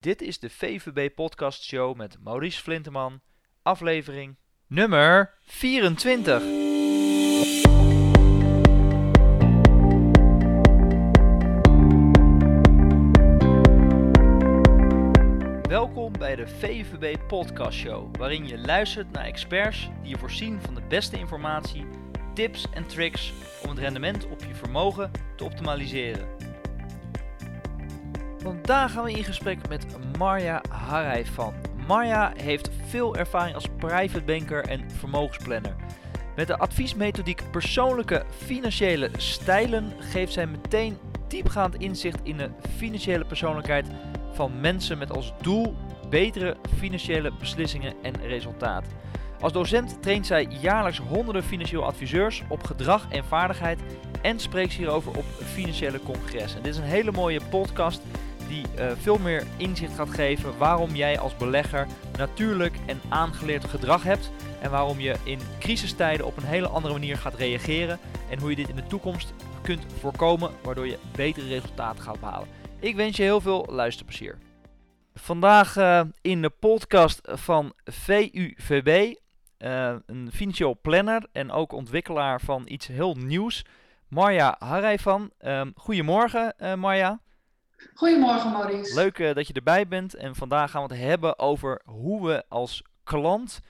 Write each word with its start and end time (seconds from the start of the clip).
Dit 0.00 0.22
is 0.22 0.38
de 0.38 0.50
VVB 0.50 1.14
Podcast 1.14 1.62
Show 1.62 1.96
met 1.96 2.16
Maurice 2.20 2.62
Flinteman, 2.62 3.20
aflevering 3.62 4.36
nummer 4.66 5.34
24. 5.40 6.42
Welkom 15.68 16.12
bij 16.18 16.36
de 16.36 16.48
VVB 16.48 17.16
Podcast 17.26 17.78
Show, 17.78 18.16
waarin 18.16 18.46
je 18.46 18.58
luistert 18.58 19.10
naar 19.10 19.24
experts 19.24 19.88
die 20.02 20.10
je 20.10 20.18
voorzien 20.18 20.60
van 20.60 20.74
de 20.74 20.82
beste 20.88 21.18
informatie, 21.18 21.86
tips 22.34 22.66
en 22.74 22.86
tricks 22.86 23.32
om 23.62 23.70
het 23.70 23.78
rendement 23.78 24.26
op 24.26 24.40
je 24.40 24.54
vermogen 24.54 25.10
te 25.36 25.44
optimaliseren. 25.44 26.49
Vandaag 28.42 28.92
gaan 28.92 29.04
we 29.04 29.12
in 29.12 29.24
gesprek 29.24 29.68
met 29.68 29.86
Marja 30.18 30.62
Harijfan. 30.68 31.54
Marja 31.86 32.32
heeft 32.36 32.70
veel 32.86 33.16
ervaring 33.16 33.54
als 33.54 33.66
private 33.76 34.24
banker 34.24 34.64
en 34.64 34.90
vermogensplanner. 34.90 35.74
Met 36.36 36.46
de 36.46 36.58
adviesmethodiek 36.58 37.42
persoonlijke 37.50 38.24
financiële 38.44 39.10
stijlen 39.16 39.92
geeft 39.98 40.32
zij 40.32 40.46
meteen 40.46 40.98
diepgaand 41.28 41.74
inzicht 41.74 42.20
in 42.22 42.36
de 42.36 42.50
financiële 42.76 43.24
persoonlijkheid 43.24 43.86
van 44.32 44.60
mensen 44.60 44.98
met 44.98 45.10
als 45.10 45.32
doel 45.40 45.74
betere 46.10 46.56
financiële 46.76 47.32
beslissingen 47.38 47.94
en 48.02 48.26
resultaat. 48.26 48.84
Als 49.40 49.52
docent 49.52 50.02
traint 50.02 50.26
zij 50.26 50.48
jaarlijks 50.60 50.98
honderden 50.98 51.42
financieel 51.42 51.84
adviseurs 51.84 52.42
op 52.48 52.64
gedrag 52.64 53.06
en 53.10 53.24
vaardigheid 53.24 53.80
en 54.22 54.38
spreekt 54.40 54.72
hierover 54.72 55.16
op 55.16 55.24
financiële 55.44 56.00
congressen. 56.02 56.62
Dit 56.62 56.72
is 56.72 56.78
een 56.78 56.84
hele 56.84 57.12
mooie 57.12 57.40
podcast 57.50 58.02
die 58.50 58.64
uh, 58.78 58.90
veel 59.00 59.18
meer 59.18 59.44
inzicht 59.56 59.94
gaat 59.94 60.10
geven 60.10 60.58
waarom 60.58 60.94
jij 60.94 61.18
als 61.18 61.36
belegger 61.36 61.86
natuurlijk 62.18 62.74
en 62.86 63.00
aangeleerd 63.08 63.64
gedrag 63.64 64.02
hebt 64.02 64.30
en 64.60 64.70
waarom 64.70 65.00
je 65.00 65.16
in 65.24 65.38
crisistijden 65.58 66.26
op 66.26 66.36
een 66.36 66.44
hele 66.44 66.68
andere 66.68 66.92
manier 66.92 67.16
gaat 67.16 67.34
reageren 67.34 67.98
en 68.30 68.38
hoe 68.38 68.50
je 68.50 68.56
dit 68.56 68.68
in 68.68 68.76
de 68.76 68.86
toekomst 68.86 69.32
kunt 69.62 69.86
voorkomen 69.98 70.50
waardoor 70.62 70.86
je 70.86 70.98
betere 71.16 71.48
resultaten 71.48 72.02
gaat 72.02 72.20
behalen. 72.20 72.48
Ik 72.80 72.96
wens 72.96 73.16
je 73.16 73.22
heel 73.22 73.40
veel 73.40 73.66
luisterplezier. 73.70 74.38
Vandaag 75.14 75.76
uh, 75.76 76.00
in 76.20 76.42
de 76.42 76.50
podcast 76.50 77.20
van 77.24 77.72
VUVB, 77.84 79.14
uh, 79.58 79.94
een 80.06 80.30
financieel 80.32 80.78
planner 80.82 81.26
en 81.32 81.50
ook 81.50 81.72
ontwikkelaar 81.72 82.40
van 82.40 82.62
iets 82.66 82.86
heel 82.86 83.14
nieuws, 83.14 83.64
Marja 84.08 84.56
Harijvan. 84.58 85.30
Uh, 85.40 85.62
goedemorgen 85.74 86.54
uh, 86.58 86.74
Marja. 86.74 87.20
Goedemorgen 87.94 88.52
Maurice. 88.52 88.94
Leuk 88.94 89.18
uh, 89.18 89.34
dat 89.34 89.46
je 89.46 89.52
erbij 89.52 89.88
bent 89.88 90.14
en 90.14 90.34
vandaag 90.34 90.70
gaan 90.70 90.86
we 90.86 90.94
het 90.94 91.02
hebben 91.04 91.38
over 91.38 91.82
hoe 91.84 92.26
we 92.26 92.44
als 92.48 92.82
klant 93.04 93.60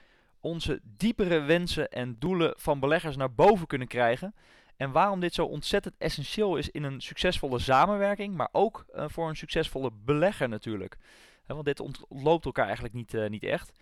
onze 0.41 0.81
diepere 0.83 1.41
wensen 1.41 1.89
en 1.89 2.17
doelen 2.19 2.55
van 2.57 2.81
beleggers 2.81 3.17
naar 3.17 3.35
boven 3.35 3.67
kunnen 3.67 3.89
krijgen. 3.89 4.35
En 4.77 4.93
waarom 4.93 5.21
dit 5.21 5.35
zo 5.35 5.45
ontzettend 5.45 5.95
essentieel 5.99 6.57
is 6.57 6.71
in 6.71 6.83
een 6.83 7.01
succesvolle 7.01 7.59
samenwerking, 7.59 8.35
maar 8.35 8.49
ook 8.53 8.85
uh, 8.95 9.05
voor 9.09 9.29
een 9.29 9.37
succesvolle 9.37 9.91
belegger 10.05 10.49
natuurlijk. 10.49 10.97
Want 11.47 11.65
dit 11.65 11.81
ontloopt 11.81 12.45
elkaar 12.45 12.65
eigenlijk 12.65 12.95
niet, 12.95 13.15
uh, 13.15 13.29
niet 13.29 13.43
echt. 13.43 13.73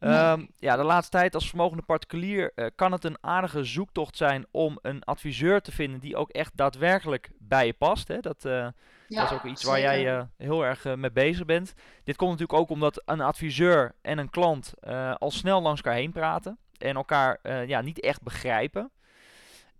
Nee. 0.00 0.30
Um, 0.30 0.48
ja, 0.56 0.76
de 0.76 0.82
laatste 0.82 1.16
tijd 1.16 1.34
als 1.34 1.48
vermogende 1.48 1.82
particulier 1.82 2.52
uh, 2.54 2.66
kan 2.74 2.92
het 2.92 3.04
een 3.04 3.16
aardige 3.20 3.64
zoektocht 3.64 4.16
zijn 4.16 4.46
om 4.50 4.78
een 4.82 5.04
adviseur 5.04 5.60
te 5.60 5.72
vinden 5.72 6.00
die 6.00 6.16
ook 6.16 6.30
echt 6.30 6.56
daadwerkelijk 6.56 7.30
bij 7.38 7.66
je 7.66 7.72
past. 7.72 8.08
Hè? 8.08 8.20
Dat, 8.20 8.42
ja, 8.42 8.72
dat 9.08 9.24
is 9.24 9.32
ook 9.32 9.44
iets 9.44 9.64
waar 9.64 9.78
zeker. 9.78 10.00
jij 10.00 10.28
heel 10.36 10.64
erg 10.64 10.84
mee 10.96 11.12
bezig 11.12 11.44
bent. 11.44 11.74
Dit 12.04 12.16
komt 12.16 12.30
natuurlijk 12.30 12.58
ook 12.58 12.70
omdat 12.70 13.02
een 13.04 13.20
adviseur 13.20 13.94
en 14.02 14.18
een 14.18 14.30
klant 14.30 14.74
al 15.18 15.30
snel 15.30 15.62
langs 15.62 15.82
elkaar 15.82 15.98
heen 15.98 16.12
praten 16.12 16.58
en 16.78 16.94
elkaar 16.94 17.38
ja, 17.66 17.80
niet 17.80 18.00
echt 18.00 18.22
begrijpen. 18.22 18.90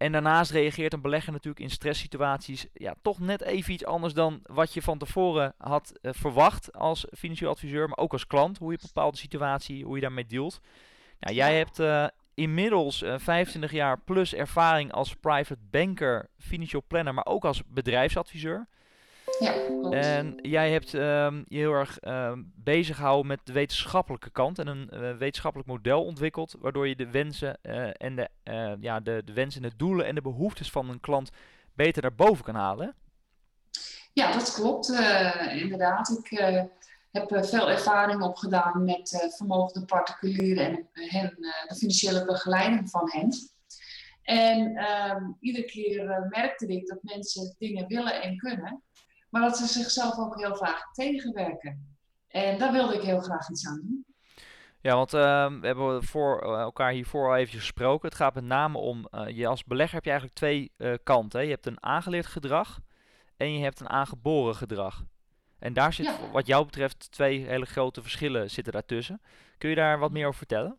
En 0.00 0.12
daarnaast 0.12 0.50
reageert 0.50 0.92
een 0.92 1.00
belegger 1.00 1.32
natuurlijk 1.32 1.60
in 1.60 1.70
stresssituaties 1.70 2.66
ja, 2.72 2.94
toch 3.02 3.18
net 3.18 3.42
even 3.42 3.72
iets 3.72 3.84
anders 3.84 4.14
dan 4.14 4.40
wat 4.42 4.74
je 4.74 4.82
van 4.82 4.98
tevoren 4.98 5.54
had 5.58 5.92
uh, 6.02 6.12
verwacht 6.14 6.72
als 6.72 7.06
financieel 7.16 7.50
adviseur, 7.50 7.88
maar 7.88 7.98
ook 7.98 8.12
als 8.12 8.26
klant, 8.26 8.58
hoe 8.58 8.72
je 8.72 8.78
een 8.80 8.90
bepaalde 8.94 9.16
situatie, 9.16 9.84
hoe 9.84 9.94
je 9.94 10.00
daarmee 10.00 10.26
dealt. 10.26 10.60
Nou, 11.20 11.36
jij 11.36 11.56
hebt 11.56 11.80
uh, 11.80 12.06
inmiddels 12.34 13.02
uh, 13.02 13.14
25 13.18 13.72
jaar 13.72 14.00
plus 14.00 14.34
ervaring 14.34 14.92
als 14.92 15.14
private 15.14 15.60
banker, 15.70 16.28
financial 16.38 16.82
planner, 16.86 17.14
maar 17.14 17.26
ook 17.26 17.44
als 17.44 17.62
bedrijfsadviseur. 17.66 18.68
Ja, 19.40 19.52
klopt. 19.52 19.94
En 19.94 20.38
jij 20.42 20.70
hebt 20.70 20.92
um, 20.92 21.44
je 21.48 21.58
heel 21.58 21.72
erg 21.72 21.98
um, 22.02 22.52
bezig 22.56 22.96
gehouden 22.96 23.26
met 23.26 23.40
de 23.44 23.52
wetenschappelijke 23.52 24.30
kant 24.30 24.58
en 24.58 24.66
een 24.66 24.90
uh, 24.92 25.16
wetenschappelijk 25.16 25.68
model 25.68 26.04
ontwikkeld, 26.04 26.56
waardoor 26.58 26.88
je 26.88 26.96
de 26.96 27.10
wensen 27.10 27.58
uh, 27.62 27.90
en 27.92 28.16
de, 28.16 28.28
uh, 28.44 28.72
ja, 28.80 29.00
de, 29.00 29.22
de 29.24 29.32
wensen 29.32 29.62
en 29.62 29.68
de 29.68 29.76
doelen 29.76 30.06
en 30.06 30.14
de 30.14 30.22
behoeftes 30.22 30.70
van 30.70 30.88
een 30.88 31.00
klant 31.00 31.30
beter 31.74 32.02
naar 32.02 32.14
boven 32.14 32.44
kan 32.44 32.54
halen. 32.54 32.94
Ja, 34.12 34.32
dat 34.32 34.54
klopt 34.54 34.90
eh, 34.90 35.56
inderdaad. 35.62 36.20
Ik 36.22 36.38
heb 37.10 37.46
veel 37.46 37.70
ervaring 37.70 38.22
opgedaan 38.22 38.84
met 38.84 39.32
vermogende 39.36 39.86
particulieren 39.86 40.66
en 40.66 40.88
hen, 40.92 41.36
de 41.68 41.74
financiële 41.74 42.24
begeleiding 42.24 42.90
van 42.90 43.10
hen. 43.10 43.32
En 44.22 44.84
um, 44.84 45.36
iedere 45.40 45.64
keer 45.64 46.26
merkte 46.28 46.66
ik 46.66 46.86
dat 46.86 46.98
mensen 47.02 47.54
dingen 47.58 47.86
willen 47.86 48.22
en 48.22 48.36
kunnen 48.36 48.82
maar 49.30 49.42
dat 49.42 49.56
ze 49.56 49.66
zichzelf 49.66 50.18
ook 50.18 50.40
heel 50.40 50.56
vaak 50.56 50.88
tegenwerken. 50.92 51.96
En 52.28 52.58
daar 52.58 52.72
wilde 52.72 52.94
ik 52.94 53.02
heel 53.02 53.20
graag 53.20 53.48
iets 53.48 53.66
aan 53.66 53.80
doen. 53.82 54.04
Ja, 54.82 54.94
want 54.96 55.14
uh, 55.14 55.60
we 55.60 55.66
hebben 55.66 56.04
voor 56.04 56.44
uh, 56.44 56.60
elkaar 56.60 56.92
hiervoor 56.92 57.28
al 57.28 57.36
even 57.36 57.58
gesproken. 57.58 58.08
Het 58.08 58.16
gaat 58.16 58.34
met 58.34 58.44
name 58.44 58.78
om, 58.78 59.08
uh, 59.10 59.28
je 59.28 59.46
als 59.46 59.64
belegger 59.64 59.94
heb 59.94 60.04
je 60.04 60.10
eigenlijk 60.10 60.38
twee 60.38 60.72
uh, 60.76 60.94
kanten. 61.02 61.38
Hè? 61.38 61.44
Je 61.44 61.52
hebt 61.52 61.66
een 61.66 61.82
aangeleerd 61.82 62.26
gedrag 62.26 62.80
en 63.36 63.52
je 63.52 63.62
hebt 63.62 63.80
een 63.80 63.88
aangeboren 63.88 64.54
gedrag. 64.54 65.04
En 65.58 65.72
daar 65.72 65.92
zit 65.92 66.06
ja. 66.06 66.30
wat 66.32 66.46
jou 66.46 66.64
betreft 66.64 67.10
twee 67.10 67.46
hele 67.46 67.66
grote 67.66 68.02
verschillen 68.02 68.50
zitten 68.50 68.72
daartussen. 68.72 69.20
Kun 69.58 69.68
je 69.68 69.76
daar 69.76 69.98
wat 69.98 70.10
meer 70.10 70.26
over 70.26 70.38
vertellen? 70.38 70.76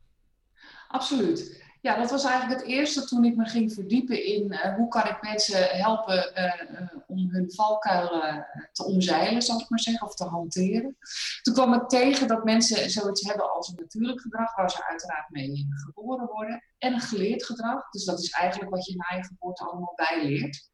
Absoluut. 0.88 1.64
Ja, 1.82 1.98
dat 1.98 2.10
was 2.10 2.24
eigenlijk 2.24 2.60
het 2.60 2.70
eerste 2.70 3.06
toen 3.06 3.24
ik 3.24 3.36
me 3.36 3.46
ging 3.46 3.74
verdiepen 3.74 4.26
in 4.26 4.52
uh, 4.52 4.76
hoe 4.76 4.88
kan 4.88 5.08
ik 5.08 5.22
mensen 5.22 5.64
helpen 5.64 6.32
uh, 6.38 7.00
om 7.08 7.30
hun 7.30 7.52
valkuilen 7.52 8.46
te 8.72 8.84
omzeilen, 8.84 9.42
zal 9.42 9.60
ik 9.60 9.70
maar 9.70 9.80
zeggen, 9.80 10.08
of 10.08 10.16
te 10.16 10.24
hanteren. 10.24 10.98
Toen 11.42 11.54
kwam 11.54 11.74
ik 11.74 11.88
tegen 11.88 12.28
dat 12.28 12.44
mensen 12.44 12.90
zoiets 12.90 13.28
hebben 13.28 13.54
als 13.54 13.68
een 13.68 13.76
natuurlijk 13.80 14.22
gedrag, 14.22 14.56
waar 14.56 14.72
ze 14.72 14.88
uiteraard 14.88 15.30
mee 15.30 15.68
geboren 15.70 16.28
worden, 16.28 16.64
en 16.78 16.94
een 16.94 17.00
geleerd 17.00 17.46
gedrag. 17.46 17.90
Dus 17.90 18.06
dat 18.06 18.20
is 18.20 18.30
eigenlijk 18.30 18.72
wat 18.72 18.86
je 18.86 18.96
na 18.96 19.18
je 19.18 19.24
geboorte 19.24 19.64
allemaal 19.64 19.94
bijleert. 19.96 20.70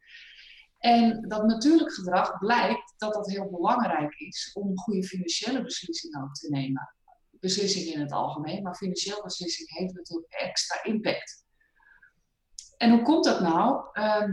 En 0.78 1.28
dat 1.28 1.44
natuurlijk 1.44 1.94
gedrag 1.94 2.38
blijkt 2.38 2.94
dat 2.98 3.14
dat 3.14 3.30
heel 3.30 3.50
belangrijk 3.50 4.14
is 4.20 4.52
om 4.54 4.78
goede 4.78 5.04
financiële 5.04 5.64
beslissingen 5.64 6.32
te 6.32 6.50
nemen 6.50 6.97
beslissingen 7.40 7.94
in 7.94 8.00
het 8.00 8.12
algemeen, 8.12 8.64
maar 8.64 8.76
financiële 8.76 9.22
beslissing 9.24 9.78
heeft 9.78 9.94
natuurlijk 9.94 10.34
extra 10.34 10.84
impact. 10.84 11.46
En 12.78 12.92
hoe 12.92 13.02
komt 13.02 13.26
dat 13.26 13.40
nou? 13.40 13.86
Uh, 13.94 14.24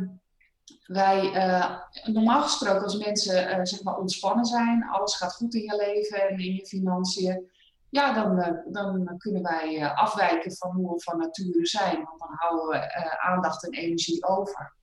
wij, 0.85 1.23
uh, 1.23 1.79
normaal 2.05 2.43
gesproken 2.43 2.83
als 2.83 2.97
mensen 2.97 3.51
uh, 3.51 3.65
zeg 3.65 3.83
maar 3.83 3.99
ontspannen 3.99 4.45
zijn, 4.45 4.89
alles 4.89 5.17
gaat 5.17 5.35
goed 5.35 5.55
in 5.55 5.63
je 5.63 5.77
leven 5.77 6.29
en 6.29 6.39
in 6.39 6.55
je 6.55 6.67
financiën, 6.67 7.51
ja, 7.91 8.13
dan, 8.13 8.39
uh, 8.39 8.73
dan 8.73 9.15
kunnen 9.19 9.43
wij 9.43 9.93
afwijken 9.93 10.57
van 10.57 10.71
hoe 10.71 10.95
we 10.95 11.03
van 11.03 11.19
nature 11.19 11.67
zijn, 11.67 11.95
want 12.05 12.19
dan 12.19 12.33
houden 12.33 12.69
we 12.69 13.19
aandacht 13.21 13.65
en 13.65 13.73
energie 13.73 14.25
over. 14.25 14.75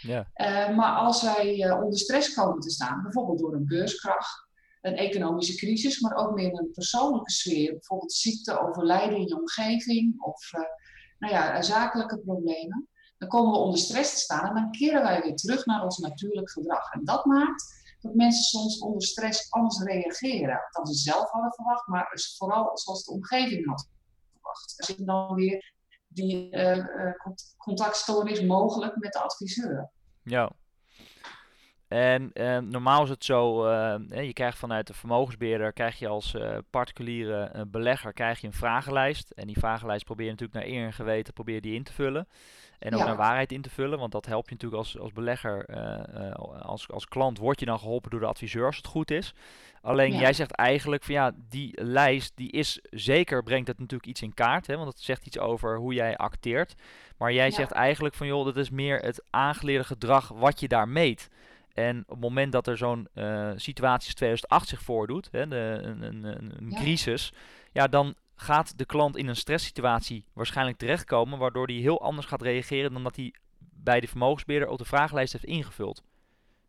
Ja. 0.00 0.26
maar 0.76 0.96
als 0.96 1.22
wij 1.22 1.70
onder 1.70 1.98
stress 1.98 2.34
komen 2.34 2.60
te 2.60 2.70
staan, 2.70 3.02
bijvoorbeeld 3.02 3.38
door 3.38 3.54
een 3.54 3.66
beurskracht, 3.66 4.46
een 4.82 4.96
economische 4.96 5.56
crisis, 5.56 6.00
maar 6.00 6.14
ook 6.14 6.34
meer 6.34 6.52
een 6.52 6.70
persoonlijke 6.72 7.30
sfeer. 7.30 7.72
Bijvoorbeeld 7.72 8.12
ziekte, 8.12 8.60
overlijden 8.60 9.16
in 9.16 9.26
je 9.26 9.36
omgeving 9.40 10.22
of 10.22 10.52
uh, 10.52 10.60
nou 11.18 11.32
ja, 11.32 11.62
zakelijke 11.62 12.18
problemen. 12.18 12.88
Dan 13.18 13.28
komen 13.28 13.52
we 13.52 13.58
onder 13.58 13.78
stress 13.78 14.14
te 14.14 14.20
staan 14.20 14.48
en 14.48 14.54
dan 14.54 14.70
keren 14.70 15.02
wij 15.02 15.22
weer 15.22 15.36
terug 15.36 15.66
naar 15.66 15.84
ons 15.84 15.98
natuurlijk 15.98 16.50
gedrag. 16.50 16.92
En 16.92 17.04
dat 17.04 17.24
maakt 17.24 17.80
dat 18.00 18.14
mensen 18.14 18.42
soms 18.42 18.78
onder 18.78 19.02
stress 19.02 19.50
anders 19.50 19.82
reageren 19.82 20.60
dan 20.70 20.86
ze 20.86 20.94
zelf 20.94 21.30
hadden 21.30 21.52
verwacht, 21.52 21.86
maar 21.86 22.34
vooral 22.38 22.78
zoals 22.78 23.04
de 23.04 23.12
omgeving 23.12 23.66
had 23.66 23.88
verwacht. 24.32 24.74
Er 24.76 24.84
zit 24.84 25.06
dan 25.06 25.34
weer 25.34 25.72
die 26.08 26.56
uh, 26.56 26.84
contactstoornis 27.56 28.42
mogelijk 28.42 28.96
met 28.96 29.12
de 29.12 29.18
adviseur. 29.20 29.90
Ja, 30.22 30.52
En 31.92 32.32
normaal 32.70 33.02
is 33.02 33.08
het 33.08 33.24
zo, 33.24 33.68
je 34.08 34.32
krijgt 34.32 34.58
vanuit 34.58 34.86
de 34.86 34.94
vermogensbeheerder, 34.94 35.72
krijg 35.72 35.98
je 35.98 36.08
als 36.08 36.36
particuliere 36.70 37.66
belegger, 37.66 38.12
krijg 38.12 38.40
je 38.40 38.46
een 38.46 38.52
vragenlijst. 38.52 39.30
En 39.30 39.46
die 39.46 39.58
vragenlijst 39.58 40.04
probeer 40.04 40.24
je 40.24 40.30
natuurlijk 40.30 40.58
naar 40.58 40.74
eer 40.74 40.84
en 40.84 40.92
geweten, 40.92 41.32
probeer 41.32 41.60
die 41.60 41.74
in 41.74 41.82
te 41.82 41.92
vullen. 41.92 42.28
En 42.78 42.94
ook 42.94 43.04
naar 43.04 43.16
waarheid 43.16 43.52
in 43.52 43.62
te 43.62 43.70
vullen, 43.70 43.98
want 43.98 44.12
dat 44.12 44.26
helpt 44.26 44.48
je 44.48 44.54
natuurlijk 44.54 44.82
als, 44.82 44.98
als 44.98 45.12
belegger, 45.12 45.66
als, 46.62 46.90
als 46.90 47.06
klant 47.06 47.38
word 47.38 47.60
je 47.60 47.66
dan 47.66 47.78
geholpen 47.78 48.10
door 48.10 48.20
de 48.20 48.26
adviseur 48.26 48.66
als 48.66 48.76
het 48.76 48.86
goed 48.86 49.10
is. 49.10 49.34
Alleen 49.82 50.16
jij 50.16 50.32
zegt 50.32 50.50
eigenlijk 50.50 51.02
van 51.02 51.14
ja, 51.14 51.32
die 51.48 51.82
lijst 51.82 52.32
die 52.34 52.50
is 52.50 52.80
zeker, 52.90 53.42
brengt 53.42 53.68
het 53.68 53.78
natuurlijk 53.78 54.08
iets 54.08 54.22
in 54.22 54.34
kaart. 54.34 54.66
Hè, 54.66 54.76
want 54.76 54.88
het 54.88 55.00
zegt 55.00 55.26
iets 55.26 55.38
over 55.38 55.76
hoe 55.76 55.94
jij 55.94 56.16
acteert. 56.16 56.74
Maar 57.16 57.32
jij 57.32 57.50
zegt 57.50 57.70
eigenlijk 57.70 58.14
van 58.14 58.26
joh, 58.26 58.44
dat 58.44 58.56
is 58.56 58.70
meer 58.70 58.98
het 58.98 59.24
aangeleerde 59.30 59.84
gedrag 59.84 60.28
wat 60.28 60.60
je 60.60 60.68
daar 60.68 60.88
meet. 60.88 61.28
En 61.74 61.98
op 61.98 62.08
het 62.08 62.20
moment 62.20 62.52
dat 62.52 62.66
er 62.66 62.76
zo'n 62.76 63.08
uh, 63.14 63.50
situatie 63.56 64.06
als 64.06 64.14
2008 64.14 64.68
zich 64.68 64.82
voordoet, 64.82 65.28
hè, 65.30 65.48
de, 65.48 65.78
een, 65.82 66.02
een, 66.02 66.24
een, 66.24 66.74
crisis, 66.74 67.32
ja, 67.72 67.86
dan 67.88 68.14
gaat 68.34 68.78
de 68.78 68.84
klant 68.84 69.16
in 69.16 69.28
een 69.28 69.36
stresssituatie 69.36 70.24
waarschijnlijk 70.32 70.78
terechtkomen, 70.78 71.38
waardoor 71.38 71.66
hij 71.66 71.74
heel 71.74 72.02
anders 72.02 72.26
gaat 72.26 72.42
reageren 72.42 72.92
dan 72.92 73.02
dat 73.02 73.16
hij 73.16 73.34
bij 73.58 74.00
de 74.00 74.08
vermogensbeheerder 74.08 74.68
op 74.68 74.78
de 74.78 74.84
vragenlijst 74.84 75.32
heeft 75.32 75.44
ingevuld. 75.44 76.02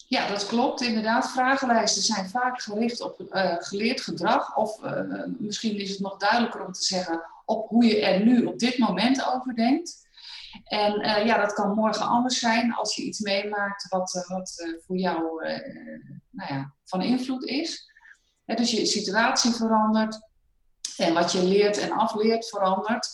Ja, 0.07 0.27
dat 0.27 0.47
klopt. 0.47 0.81
Inderdaad, 0.81 1.31
vragenlijsten 1.31 2.01
zijn 2.01 2.29
vaak 2.29 2.61
gericht 2.61 3.01
op 3.01 3.21
uh, 3.31 3.55
geleerd 3.59 4.01
gedrag. 4.01 4.55
Of 4.55 4.83
uh, 4.83 5.01
misschien 5.37 5.79
is 5.79 5.89
het 5.89 5.99
nog 5.99 6.17
duidelijker 6.17 6.65
om 6.65 6.71
te 6.71 6.83
zeggen 6.83 7.21
op 7.45 7.69
hoe 7.69 7.85
je 7.85 8.05
er 8.05 8.25
nu 8.25 8.45
op 8.45 8.59
dit 8.59 8.77
moment 8.77 9.27
over 9.33 9.55
denkt. 9.55 10.02
En 10.63 11.05
uh, 11.05 11.25
ja, 11.25 11.37
dat 11.37 11.53
kan 11.53 11.73
morgen 11.73 12.05
anders 12.05 12.39
zijn 12.39 12.73
als 12.73 12.95
je 12.95 13.03
iets 13.03 13.19
meemaakt 13.19 13.87
wat, 13.89 14.25
wat 14.27 14.77
voor 14.85 14.97
jou 14.97 15.21
nou 16.29 16.53
ja, 16.53 16.73
van 16.83 17.01
invloed 17.01 17.43
is. 17.43 17.91
dus 18.45 18.71
je 18.71 18.85
situatie 18.85 19.51
verandert 19.51 20.19
en 20.97 21.13
wat 21.13 21.31
je 21.31 21.43
leert 21.43 21.77
en 21.77 21.91
afleert 21.91 22.49
verandert. 22.49 23.09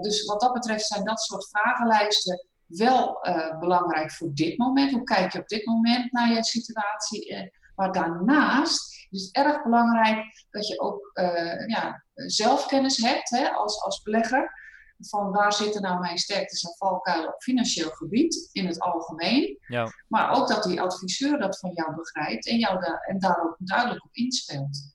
dus 0.00 0.24
wat 0.24 0.40
dat 0.40 0.52
betreft 0.52 0.86
zijn 0.86 1.04
dat 1.04 1.20
soort 1.20 1.48
vragenlijsten 1.48 2.46
wel 2.66 3.18
belangrijk 3.58 4.12
voor 4.12 4.30
dit 4.34 4.58
moment. 4.58 4.92
Hoe 4.92 5.04
kijk 5.04 5.32
je 5.32 5.38
op 5.38 5.48
dit 5.48 5.66
moment 5.66 6.12
naar 6.12 6.32
je 6.32 6.44
situatie? 6.44 7.52
Maar 7.74 7.92
daarnaast 7.92 9.06
is 9.10 9.22
het 9.22 9.34
erg 9.34 9.62
belangrijk 9.62 10.46
dat 10.50 10.66
je 10.66 10.80
ook 10.80 11.10
uh, 11.14 11.66
ja, 11.66 12.04
zelfkennis 12.14 12.96
hebt 12.96 13.30
hè, 13.30 13.48
als, 13.50 13.82
als 13.82 14.02
belegger. 14.02 14.61
Van 15.08 15.30
waar 15.30 15.52
zitten 15.52 15.82
nou 15.82 16.00
mijn 16.00 16.18
sterktes 16.18 16.62
en 16.62 16.74
valkuilen 16.76 17.34
op 17.34 17.42
financieel 17.42 17.90
gebied 17.90 18.48
in 18.52 18.66
het 18.66 18.80
algemeen. 18.80 19.58
Ja. 19.66 19.92
Maar 20.08 20.30
ook 20.30 20.48
dat 20.48 20.62
die 20.62 20.80
adviseur 20.80 21.38
dat 21.38 21.58
van 21.58 21.70
jou 21.74 21.94
begrijpt 21.94 22.48
en, 22.48 22.58
jou 22.58 22.80
daar 22.80 23.00
en 23.00 23.18
daar 23.18 23.42
ook 23.42 23.56
duidelijk 23.58 24.04
op 24.04 24.14
inspeelt. 24.14 24.90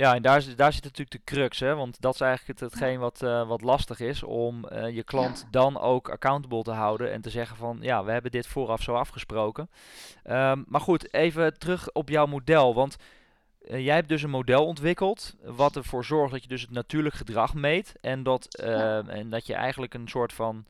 Ja, 0.00 0.14
en 0.14 0.22
daar, 0.22 0.44
daar 0.56 0.72
zit 0.72 0.84
natuurlijk 0.84 1.10
de 1.10 1.24
crux, 1.24 1.60
hè? 1.60 1.74
want 1.74 2.00
dat 2.00 2.14
is 2.14 2.20
eigenlijk 2.20 2.60
het, 2.60 2.70
hetgeen 2.70 2.98
wat, 2.98 3.22
uh, 3.22 3.48
wat 3.48 3.62
lastig 3.62 4.00
is 4.00 4.22
om 4.22 4.66
uh, 4.72 4.88
je 4.88 5.02
klant 5.02 5.46
dan 5.50 5.80
ook 5.80 6.08
accountable 6.08 6.62
te 6.62 6.70
houden 6.70 7.12
en 7.12 7.20
te 7.20 7.30
zeggen 7.30 7.56
van 7.56 7.78
ja, 7.80 8.04
we 8.04 8.12
hebben 8.12 8.30
dit 8.30 8.46
vooraf 8.46 8.82
zo 8.82 8.94
afgesproken. 8.94 9.70
Um, 10.24 10.64
maar 10.68 10.80
goed, 10.80 11.14
even 11.14 11.58
terug 11.58 11.92
op 11.92 12.08
jouw 12.08 12.26
model, 12.26 12.74
want 12.74 12.96
uh, 13.60 13.84
jij 13.84 13.94
hebt 13.94 14.08
dus 14.08 14.22
een 14.22 14.30
model 14.30 14.66
ontwikkeld 14.66 15.36
wat 15.42 15.76
ervoor 15.76 16.04
zorgt 16.04 16.32
dat 16.32 16.42
je 16.42 16.48
dus 16.48 16.60
het 16.60 16.70
natuurlijk 16.70 17.14
gedrag 17.14 17.54
meet 17.54 17.94
en 18.00 18.22
dat, 18.22 18.54
en 18.54 19.30
dat 19.30 19.46
je 19.46 19.54
eigenlijk 19.54 19.94
een 19.94 20.08
soort 20.08 20.32
van 20.32 20.64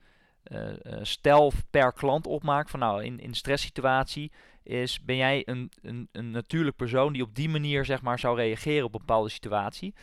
stel 1.03 1.53
per 1.71 1.93
klant 1.93 2.27
opmaakt 2.27 2.71
van 2.71 2.81
nou 2.81 3.05
in, 3.05 3.21
in 3.21 3.35
stresssituatie 3.35 4.33
is, 4.63 5.05
ben 5.05 5.17
jij 5.17 5.43
een, 5.45 5.71
een, 5.83 6.09
een 6.13 6.31
natuurlijk 6.31 6.77
persoon 6.77 7.13
die 7.13 7.23
op 7.23 7.35
die 7.35 7.49
manier 7.49 7.85
zeg 7.85 8.03
maar, 8.03 8.19
zou 8.19 8.37
reageren 8.37 8.85
op 8.85 8.93
een 8.93 9.01
bepaalde 9.01 9.29
situatie? 9.29 9.95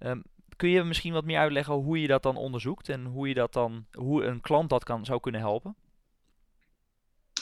Um, 0.00 0.22
kun 0.56 0.68
je 0.68 0.84
misschien 0.84 1.12
wat 1.12 1.24
meer 1.24 1.38
uitleggen 1.38 1.74
hoe 1.74 2.00
je 2.00 2.06
dat 2.06 2.22
dan 2.22 2.36
onderzoekt 2.36 2.88
en 2.88 3.04
hoe, 3.04 3.28
je 3.28 3.34
dat 3.34 3.52
dan, 3.52 3.86
hoe 3.92 4.24
een 4.24 4.40
klant 4.40 4.70
dat 4.70 4.84
kan, 4.84 5.04
zou 5.04 5.20
kunnen 5.20 5.40
helpen? 5.40 5.76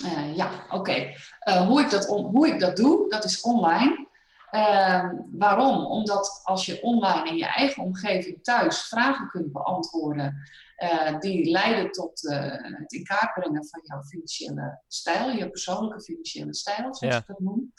Uh, 0.02 0.37
ja, 0.37 0.66
oké. 0.70 1.12
Uh, 1.49 1.66
hoe, 1.66 1.81
ik 1.81 1.90
dat 1.90 2.06
hoe 2.06 2.49
ik 2.49 2.60
dat 2.60 2.76
doe, 2.76 3.08
dat 3.08 3.25
is 3.25 3.40
online. 3.40 4.06
Uh, 4.56 5.10
waarom? 5.30 5.86
Omdat 5.86 6.40
als 6.44 6.66
je 6.66 6.82
online 6.82 7.28
in 7.28 7.36
je 7.36 7.46
eigen 7.46 7.82
omgeving 7.82 8.42
thuis 8.42 8.80
vragen 8.80 9.28
kunt 9.28 9.52
beantwoorden 9.52 10.34
uh, 10.78 11.18
die 11.18 11.50
leiden 11.50 11.90
tot 11.90 12.24
uh, 12.24 12.52
het 12.78 12.92
in 12.92 13.04
kaart 13.04 13.34
brengen 13.34 13.66
van 13.66 13.80
jouw 13.82 14.02
financiële 14.02 14.82
stijl, 14.88 15.30
je 15.30 15.50
persoonlijke 15.50 16.02
financiële 16.02 16.54
stijl, 16.54 16.94
zoals 16.94 17.14
ja. 17.14 17.20
ik 17.20 17.26
dat 17.26 17.40
noem. 17.40 17.72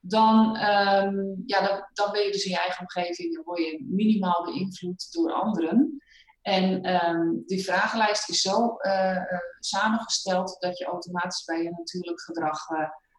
Dan, 0.00 0.56
um, 0.56 1.42
ja, 1.46 1.66
dan, 1.66 1.88
dan, 1.92 2.12
ben 2.12 2.22
je 2.22 2.32
dus 2.32 2.44
in 2.44 2.50
je 2.50 2.58
eigen 2.58 2.80
omgeving, 2.80 3.34
dan 3.34 3.44
word 3.44 3.58
je 3.58 3.86
minimaal 3.88 4.44
beïnvloed 4.44 5.12
door 5.12 5.32
anderen. 5.32 6.02
En 6.42 6.94
um, 6.94 7.42
die 7.46 7.64
vragenlijst 7.64 8.28
is 8.28 8.40
zo 8.40 8.76
uh, 8.80 9.22
samengesteld 9.58 10.56
dat 10.60 10.78
je 10.78 10.84
automatisch 10.84 11.44
bij 11.44 11.62
je 11.62 11.70
natuurlijk 11.70 12.20
gedrag 12.20 12.58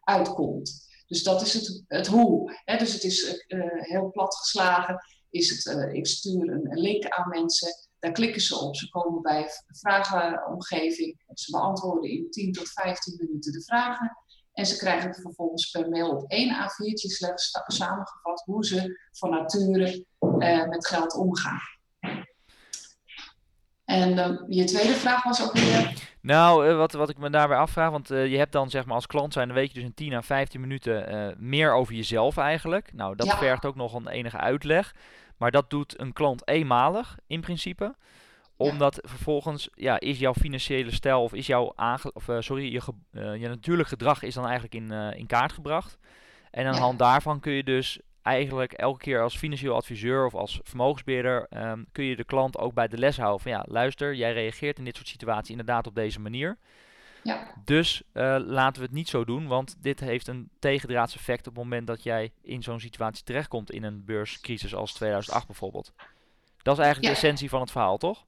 uitkomt. 0.04 0.89
Dus 1.10 1.22
dat 1.22 1.42
is 1.42 1.54
het, 1.54 1.84
het 1.86 2.06
hoe. 2.06 2.60
Hè? 2.64 2.76
Dus 2.76 2.92
het 2.92 3.04
is 3.04 3.44
heel 3.78 4.10
plat 4.10 4.36
geslagen. 4.36 5.04
Is 5.30 5.64
het, 5.64 5.94
ik 5.94 6.06
stuur 6.06 6.50
een 6.50 6.78
link 6.78 7.08
aan 7.08 7.28
mensen 7.28 7.88
daar 7.98 8.12
klikken 8.12 8.40
ze 8.40 8.58
op. 8.58 8.76
Ze 8.76 8.88
komen 8.88 9.22
bij 9.22 9.42
een 9.42 9.76
vragenomgeving. 9.76 11.22
Ze 11.34 11.50
beantwoorden 11.50 12.10
in 12.10 12.30
10 12.30 12.52
tot 12.52 12.68
15 12.68 13.16
minuten 13.18 13.52
de 13.52 13.62
vragen. 13.62 14.16
En 14.52 14.66
ze 14.66 14.76
krijgen 14.76 15.14
vervolgens 15.14 15.70
per 15.70 15.88
mail 15.88 16.10
op 16.10 16.30
één 16.30 16.54
A4'tje 16.54 17.10
slechts 17.10 17.50
samengevat 17.66 18.42
hoe 18.44 18.64
ze 18.64 19.08
van 19.12 19.30
nature 19.30 20.06
uh, 20.20 20.68
met 20.68 20.86
geld 20.86 21.14
omgaan. 21.14 21.60
En 23.90 24.12
uh, 24.12 24.28
je 24.48 24.64
tweede 24.64 24.94
vraag 24.94 25.24
was 25.24 25.42
ook 25.42 25.52
weer. 25.52 25.92
Nou, 26.20 26.68
uh, 26.68 26.76
wat, 26.76 26.92
wat 26.92 27.08
ik 27.08 27.18
me 27.18 27.30
daarbij 27.30 27.56
afvraag, 27.56 27.90
want 27.90 28.08
je 28.08 28.36
hebt 28.36 28.52
dan 28.52 28.70
zeg 28.70 28.84
maar 28.84 28.94
als 28.94 29.06
klant 29.06 29.32
zijn, 29.32 29.46
dan 29.46 29.56
weet 29.56 29.68
je 29.68 29.74
dus 29.74 29.82
in 29.82 29.94
10 29.94 30.12
à 30.12 30.20
15 30.22 30.60
minuten 30.60 31.34
meer 31.38 31.72
over 31.72 31.94
jezelf 31.94 32.36
eigenlijk. 32.36 32.92
Nou, 32.92 33.16
dat 33.16 33.38
vergt 33.38 33.64
ook 33.64 33.76
nog 33.76 33.94
een 33.94 34.08
enige 34.08 34.36
uitleg. 34.36 34.94
Maar 35.36 35.50
dat 35.50 35.70
doet 35.70 36.00
een 36.00 36.12
klant 36.12 36.48
eenmalig 36.48 37.16
in 37.26 37.40
principe 37.40 37.94
omdat 38.56 38.98
vervolgens 39.02 39.68
ja, 39.74 40.00
is 40.00 40.18
jouw 40.18 40.34
financiële 40.34 40.90
stijl 40.90 41.22
of 41.22 41.32
is 41.32 41.46
jouw 41.46 41.72
aange 41.76 42.12
of, 42.12 42.28
sorry, 42.38 42.72
je, 42.72 42.80
je 43.38 43.48
natuurlijk 43.48 43.88
gedrag 43.88 44.22
is 44.22 44.34
dan 44.34 44.44
eigenlijk 44.44 44.74
in, 44.74 44.90
in 44.90 45.26
kaart 45.26 45.52
gebracht. 45.52 45.98
En 46.50 46.66
aan 46.66 46.72
de 46.72 46.78
hand 46.78 46.98
daarvan 46.98 47.40
kun 47.40 47.52
je 47.52 47.64
dus 47.64 48.00
eigenlijk 48.22 48.72
elke 48.72 48.98
keer 48.98 49.22
als 49.22 49.36
financieel 49.36 49.74
adviseur 49.74 50.26
of 50.26 50.34
als 50.34 50.60
vermogensbeheerder 50.62 51.46
um, 51.56 51.86
kun 51.92 52.04
je 52.04 52.16
de 52.16 52.24
klant 52.24 52.58
ook 52.58 52.74
bij 52.74 52.88
de 52.88 52.98
les 52.98 53.16
houden 53.16 53.40
van 53.40 53.50
ja, 53.50 53.64
luister, 53.68 54.14
jij 54.14 54.32
reageert 54.32 54.78
in 54.78 54.84
dit 54.84 54.96
soort 54.96 55.08
situaties 55.08 55.50
inderdaad 55.50 55.86
op 55.86 55.94
deze 55.94 56.20
manier. 56.20 56.58
Ja. 57.22 57.54
Dus 57.64 58.02
laten 58.12 58.80
we 58.80 58.86
het 58.86 58.96
niet 58.96 59.08
zo 59.08 59.24
doen, 59.24 59.46
want 59.46 59.76
dit 59.80 60.00
heeft 60.00 60.26
een 60.26 60.50
tegendraads 60.58 61.14
effect 61.14 61.46
op 61.46 61.54
het 61.54 61.62
moment 61.64 61.86
dat 61.86 62.02
jij 62.02 62.32
in 62.42 62.62
zo'n 62.62 62.80
situatie 62.80 63.24
terechtkomt 63.24 63.70
in 63.70 63.82
een 63.82 64.04
beurscrisis 64.04 64.74
als 64.74 64.92
2008 64.92 65.46
bijvoorbeeld. 65.46 65.92
Dat 66.62 66.78
is 66.78 66.84
eigenlijk 66.84 67.14
de 67.14 67.20
essentie 67.20 67.48
van 67.48 67.60
het 67.60 67.70
verhaal, 67.70 67.98
toch? 67.98 68.24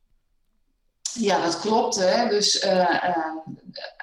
Ja, 1.15 1.43
dat 1.43 1.61
klopt. 1.61 1.97
Hè. 1.97 2.29
Dus 2.29 2.65
uh, 2.65 3.05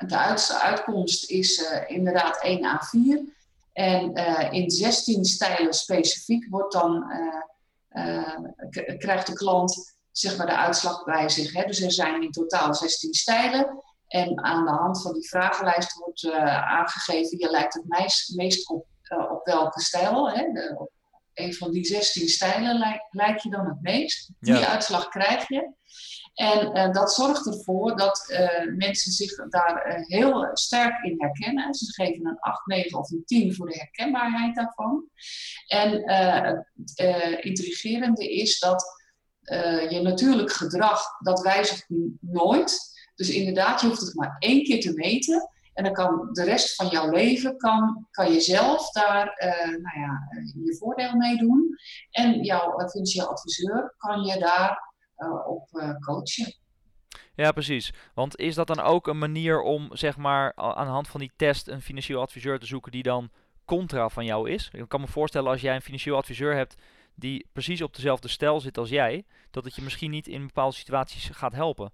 de 0.07 0.57
uitkomst 0.61 1.29
is 1.29 1.71
inderdaad 1.87 2.41
1 2.41 2.59
A4. 2.59 3.38
En 3.79 4.13
in 4.51 4.69
16 4.69 5.25
stijlen 5.25 5.73
specifiek 5.73 6.47
wordt 6.49 6.73
dan, 6.73 7.11
krijgt 8.97 9.27
de 9.27 9.33
klant 9.33 9.97
zeg 10.11 10.37
maar, 10.37 10.45
de 10.45 10.57
uitslag 10.57 11.03
bij 11.03 11.29
zich. 11.29 11.53
Hè. 11.53 11.63
Dus 11.65 11.81
er 11.81 11.91
zijn 11.91 12.21
in 12.21 12.31
totaal 12.31 12.75
16 12.75 13.13
stijlen. 13.13 13.83
En 14.07 14.43
aan 14.43 14.65
de 14.65 14.71
hand 14.71 15.01
van 15.01 15.13
die 15.13 15.27
vragenlijst 15.27 15.93
wordt 15.93 16.31
aangegeven, 16.31 17.37
je 17.37 17.49
lijkt 17.49 17.73
het 17.73 17.87
meest, 17.87 18.35
meest 18.35 18.69
op, 18.69 18.85
op 19.31 19.45
welke 19.45 19.81
stijl. 19.81 20.31
Hè. 20.31 20.51
De, 20.51 20.75
op 20.77 20.91
een 21.33 21.53
van 21.53 21.71
die 21.71 21.85
16 21.85 22.27
stijlen 22.27 22.77
lijkt, 22.77 23.07
lijkt 23.09 23.43
je 23.43 23.49
dan 23.49 23.65
het 23.65 23.81
meest. 23.81 24.31
Die 24.39 24.65
uitslag 24.65 25.09
krijg 25.09 25.47
je. 25.47 25.71
En 26.39 26.77
uh, 26.77 26.91
dat 26.91 27.13
zorgt 27.13 27.47
ervoor 27.47 27.97
dat 27.97 28.29
uh, 28.29 28.75
mensen 28.75 29.11
zich 29.11 29.35
daar 29.49 29.87
uh, 29.87 30.07
heel 30.07 30.49
sterk 30.53 31.03
in 31.03 31.15
herkennen. 31.17 31.73
Ze 31.73 31.93
geven 31.93 32.25
een 32.25 32.39
8, 32.39 32.65
9 32.65 32.99
of 32.99 33.11
een 33.11 33.23
10 33.25 33.55
voor 33.55 33.69
de 33.69 33.77
herkenbaarheid 33.77 34.55
daarvan. 34.55 35.05
En 35.67 36.09
het 36.11 37.43
intrigerende 37.43 38.33
is 38.33 38.59
dat 38.59 38.97
je 39.89 39.99
natuurlijk 40.03 40.51
gedrag, 40.51 41.01
dat 41.19 41.41
wijzigt 41.41 41.85
nooit. 42.19 42.79
Dus 43.15 43.29
inderdaad, 43.29 43.81
je 43.81 43.87
hoeft 43.87 44.01
het 44.01 44.15
maar 44.15 44.35
één 44.39 44.63
keer 44.63 44.81
te 44.81 44.93
meten. 44.93 45.49
En 45.73 45.83
dan 45.83 45.93
kan 45.93 46.29
de 46.31 46.43
rest 46.43 46.75
van 46.75 46.87
jouw 46.87 47.09
leven, 47.09 47.57
kan, 47.57 48.07
kan 48.11 48.31
je 48.31 48.39
zelf 48.39 48.91
daar 48.91 49.33
nou 49.81 49.99
ja, 49.99 50.29
je 50.63 50.75
voordeel 50.79 51.15
mee 51.15 51.37
doen. 51.37 51.77
En 52.11 52.43
jouw 52.43 52.89
financieel 52.89 53.27
adviseur 53.27 53.93
kan 53.97 54.23
je 54.23 54.39
daar 54.39 54.88
op 55.45 55.69
uh, 55.71 55.95
coachen. 55.95 56.53
Ja, 57.35 57.51
precies. 57.51 57.93
Want 58.13 58.37
is 58.37 58.55
dat 58.55 58.67
dan 58.67 58.79
ook 58.79 59.07
een 59.07 59.17
manier 59.17 59.61
om, 59.61 59.87
zeg 59.91 60.17
maar, 60.17 60.55
aan 60.55 60.85
de 60.85 60.91
hand 60.91 61.07
van 61.07 61.19
die 61.19 61.31
test 61.35 61.67
een 61.67 61.81
financieel 61.81 62.21
adviseur 62.21 62.59
te 62.59 62.65
zoeken 62.65 62.91
die 62.91 63.03
dan 63.03 63.29
contra 63.65 64.09
van 64.09 64.25
jou 64.25 64.49
is? 64.49 64.69
Ik 64.71 64.89
kan 64.89 65.01
me 65.01 65.07
voorstellen 65.07 65.51
als 65.51 65.61
jij 65.61 65.75
een 65.75 65.81
financieel 65.81 66.17
adviseur 66.17 66.55
hebt 66.55 66.75
die 67.15 67.47
precies 67.53 67.81
op 67.81 67.95
dezelfde 67.95 68.27
stijl 68.27 68.59
zit 68.59 68.77
als 68.77 68.89
jij, 68.89 69.25
dat 69.51 69.63
het 69.63 69.75
je 69.75 69.81
misschien 69.81 70.11
niet 70.11 70.27
in 70.27 70.45
bepaalde 70.45 70.75
situaties 70.75 71.29
gaat 71.29 71.53
helpen. 71.53 71.91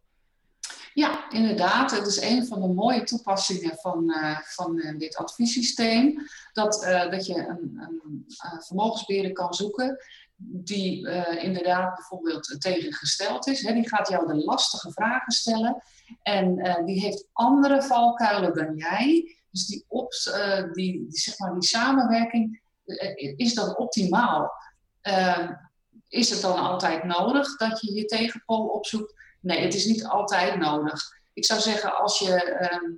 Ja, 0.93 1.29
inderdaad. 1.29 1.91
Het 1.91 2.07
is 2.07 2.21
een 2.21 2.45
van 2.45 2.61
de 2.61 2.67
mooie 2.67 3.03
toepassingen 3.03 3.77
van, 3.77 4.03
uh, 4.09 4.39
van 4.39 4.77
uh, 4.77 4.97
dit 4.97 5.17
adviessysteem. 5.17 6.27
Dat, 6.53 6.83
uh, 6.83 7.11
dat 7.11 7.25
je 7.25 7.47
een, 7.47 7.77
een 7.77 8.25
vermogensbeheerder 8.63 9.31
kan 9.31 9.53
zoeken 9.53 9.97
die 10.37 11.09
inderdaad 11.39 11.95
bijvoorbeeld 11.95 12.55
tegengesteld 12.59 13.47
is. 13.47 13.61
Hè, 13.61 13.73
die 13.73 13.87
gaat 13.87 14.09
jou 14.09 14.27
de 14.27 14.35
lastige 14.35 14.91
vragen 14.91 15.31
stellen 15.31 15.83
en 16.21 16.83
die 16.85 16.99
heeft 16.99 17.27
andere 17.33 17.81
valkuilen 17.81 18.53
dan 18.53 18.75
jij. 18.75 19.35
Dus 19.51 19.65
die, 19.65 19.85
op, 19.87 20.13
die, 20.73 20.73
die, 20.73 21.05
zeg 21.09 21.39
maar, 21.39 21.53
die 21.53 21.67
samenwerking, 21.67 22.61
is 23.35 23.53
dat 23.53 23.77
optimaal? 23.77 24.51
Ehm, 25.01 25.53
is 26.07 26.29
het 26.29 26.41
dan 26.41 26.59
altijd 26.59 27.03
nodig 27.03 27.57
dat 27.57 27.81
je 27.81 27.93
je 27.93 28.05
tegenpool 28.05 28.67
opzoekt? 28.67 29.13
Nee, 29.41 29.63
het 29.63 29.73
is 29.73 29.85
niet 29.85 30.05
altijd 30.05 30.57
nodig. 30.57 31.01
Ik 31.33 31.45
zou 31.45 31.59
zeggen, 31.59 31.97
als 31.97 32.19
je 32.19 32.43
ehm, 32.43 32.91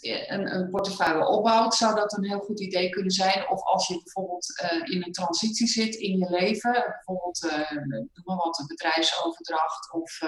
een, 0.00 0.54
een, 0.54 0.70
portefeuille 0.70 1.26
opbouwt, 1.26 1.74
zou 1.74 1.94
dat 1.94 2.16
een 2.16 2.24
heel 2.24 2.38
goed 2.38 2.60
idee 2.60 2.90
kunnen 2.90 3.12
zijn. 3.12 3.48
Of 3.48 3.62
als 3.62 3.88
je 3.88 4.00
bijvoorbeeld 4.02 4.62
uh, 4.62 4.94
in 4.94 5.04
een 5.04 5.12
transitie 5.12 5.66
zit 5.66 5.94
in 5.94 6.18
je 6.18 6.30
leven, 6.30 6.72
bijvoorbeeld, 6.72 7.44
uh, 7.44 7.70
noem 7.70 8.08
maar 8.24 8.36
wat, 8.36 8.58
een 8.58 8.66
bedrijfsoverdracht 8.66 9.92
of 9.92 10.20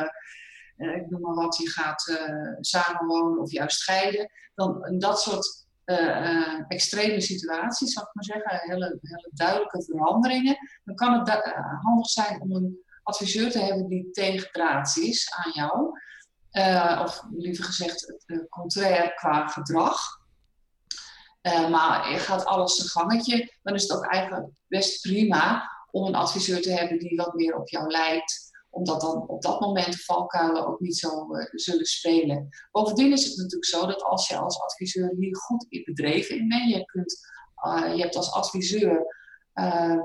uh, 0.76 0.97
ik 0.97 1.11
noem 1.11 1.21
maar 1.21 1.35
wat, 1.35 1.57
je 1.57 1.69
gaat 1.69 2.19
samenwonen 2.61 3.38
of 3.38 3.50
juist 3.50 3.79
scheiden. 3.79 4.31
Dan 4.55 4.99
dat 4.99 5.21
soort 5.21 5.67
extreme 6.69 7.21
situaties, 7.21 7.93
zou 7.93 8.07
ik 8.07 8.14
maar 8.14 8.25
zeggen, 8.25 8.71
hele, 8.71 8.99
hele 9.02 9.31
duidelijke 9.35 9.83
veranderingen, 9.83 10.57
dan 10.85 10.95
kan 10.95 11.19
het 11.19 11.43
handig 11.81 12.07
zijn 12.07 12.41
om 12.41 12.55
een 12.55 12.85
adviseur 13.02 13.50
te 13.50 13.59
hebben 13.59 13.88
die 13.88 14.11
tegendraads 14.11 14.97
is 14.97 15.33
aan 15.37 15.50
jou. 15.55 15.99
Uh, 16.52 17.00
of 17.04 17.23
liever 17.30 17.64
gezegd, 17.64 18.14
uh, 18.26 18.38
contrair 18.49 19.14
qua 19.14 19.47
gedrag. 19.47 20.21
Uh, 21.42 21.71
maar 21.71 22.18
gaat 22.18 22.44
alles 22.44 22.75
zijn 22.76 22.88
gangetje, 22.88 23.52
dan 23.62 23.75
is 23.75 23.82
het 23.82 23.92
ook 23.92 24.06
eigenlijk 24.06 24.49
best 24.68 25.02
prima 25.02 25.71
om 25.90 26.06
een 26.06 26.14
adviseur 26.14 26.62
te 26.62 26.71
hebben 26.71 26.99
die 26.99 27.16
wat 27.16 27.35
meer 27.35 27.56
op 27.56 27.68
jou 27.68 27.90
lijkt. 27.90 28.50
Omdat 28.71 29.00
dan 29.00 29.28
op 29.28 29.42
dat 29.42 29.61
moment 29.61 29.92
de 29.92 29.99
valkuilen 29.99 30.66
ook 30.66 30.80
niet 30.80 30.99
zo 30.99 31.26
zullen 31.52 31.87
spelen. 31.87 32.49
Bovendien 32.71 33.12
is 33.12 33.25
het 33.25 33.37
natuurlijk 33.37 33.64
zo 33.64 33.87
dat 33.87 34.02
als 34.02 34.28
je 34.28 34.37
als 34.37 34.61
adviseur 34.61 35.14
hier 35.18 35.37
goed 35.37 35.66
in 35.68 35.82
bedreven 35.85 36.37
in 36.37 36.49
bent, 36.49 36.71
je, 36.71 36.85
kunt, 36.85 37.26
je 37.97 38.02
hebt 38.02 38.16
als 38.16 38.32
adviseur 38.32 39.16
ehm, 39.52 40.00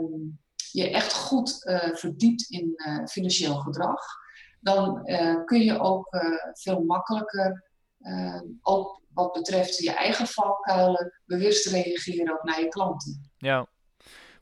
je 0.72 0.90
echt 0.90 1.14
goed 1.14 1.66
uh, 1.66 1.96
verdiept 1.96 2.50
in 2.50 2.74
uh, 2.76 3.06
financieel 3.06 3.56
gedrag, 3.56 4.02
dan 4.60 5.02
uh, 5.06 5.46
kun 5.46 5.62
je 5.62 5.80
ook 5.80 6.08
veel 6.54 6.84
makkelijker, 6.84 7.64
ook 8.62 9.02
wat 9.14 9.34
betreft 9.34 9.78
je 9.78 9.92
eigen 9.92 10.28
valkuilen, 10.28 11.22
bewust 11.26 11.68
reageren 11.68 12.32
ook 12.32 12.44
naar 12.44 12.60
je 12.60 12.68
klanten. 12.68 13.32
Ja, 13.38 13.68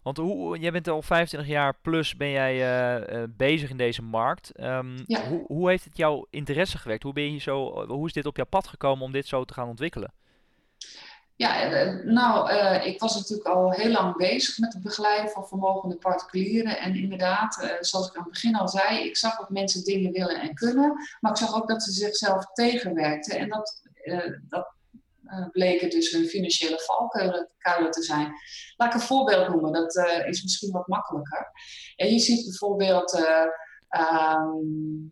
want 0.02 0.18
hoe, 0.18 0.60
jij 0.60 0.72
bent 0.72 0.88
al 0.88 1.02
25 1.02 1.50
jaar 1.50 1.78
plus 1.82 2.16
ben 2.16 2.30
jij 2.30 3.28
bezig 3.30 3.70
in 3.70 3.78
deze 3.78 4.02
markt. 4.02 4.60
Um, 4.60 5.04
ja. 5.08 5.28
hoe, 5.28 5.44
hoe 5.48 5.70
heeft 5.70 5.84
het 5.84 5.98
jouw 5.98 6.28
interesse 6.30 6.78
gewekt? 6.78 7.04
Hoe, 7.04 7.14
ben 7.14 7.34
je 7.34 7.40
zo, 7.40 7.86
hoe 7.88 8.08
is 8.08 8.14
dit 8.14 8.26
op 8.26 8.36
jouw 8.36 8.46
pad 8.46 8.68
gekomen 8.68 9.06
om 9.06 9.12
dit 9.12 9.28
zo 9.28 9.46
te 9.46 9.54
gaan 9.54 9.68
ontwikkelen? 9.68 10.14
Ja, 11.38 11.62
eh, 11.62 12.04
nou, 12.04 12.52
uh, 12.52 12.86
ik 12.86 13.00
was 13.00 13.16
natuurlijk 13.16 13.48
al 13.48 13.72
heel 13.72 13.92
lang 13.92 14.16
bezig 14.16 14.58
met 14.58 14.74
het 14.74 14.84
begeleiden 14.84 15.32
van 15.32 15.48
vermogende 15.48 15.98
particulieren. 15.98 16.80
En 16.80 16.96
inderdaad, 16.96 17.64
uh, 17.64 17.70
zoals 17.80 18.08
ik 18.08 18.16
aan 18.16 18.24
het 18.24 18.32
begin 18.32 18.56
al 18.56 18.68
zei, 18.68 19.06
ik 19.06 19.18
zag 19.18 19.38
dat 19.38 19.50
mensen 19.50 19.84
dingen 19.84 20.12
willen 20.12 20.42
en 20.42 20.54
kunnen. 20.54 20.94
Maar 21.20 21.32
ik 21.32 21.38
zag 21.38 21.56
ook 21.56 21.68
dat 21.68 21.84
ze 21.84 21.92
zichzelf 21.92 22.46
tegenwerkten. 22.54 23.38
En 23.38 23.50
dat, 23.50 23.82
dat 24.50 24.74
bleken 25.52 25.90
dus 25.90 26.12
hun 26.12 26.26
financiële 26.26 26.80
valkuilen 26.80 27.92
te 27.92 28.04
zijn. 28.04 28.34
Laat 28.76 28.94
ik 28.94 29.00
een 29.00 29.08
voorbeeld 29.08 29.48
noemen, 29.48 29.72
dat 29.72 29.96
is 30.26 30.44
misschien 30.44 30.72
wat 30.72 30.88
makkelijker. 30.88 31.52
En 31.96 32.12
je 32.12 32.20
ziet 32.20 32.46
bijvoorbeeld. 32.46 33.26
Um, 33.90 35.12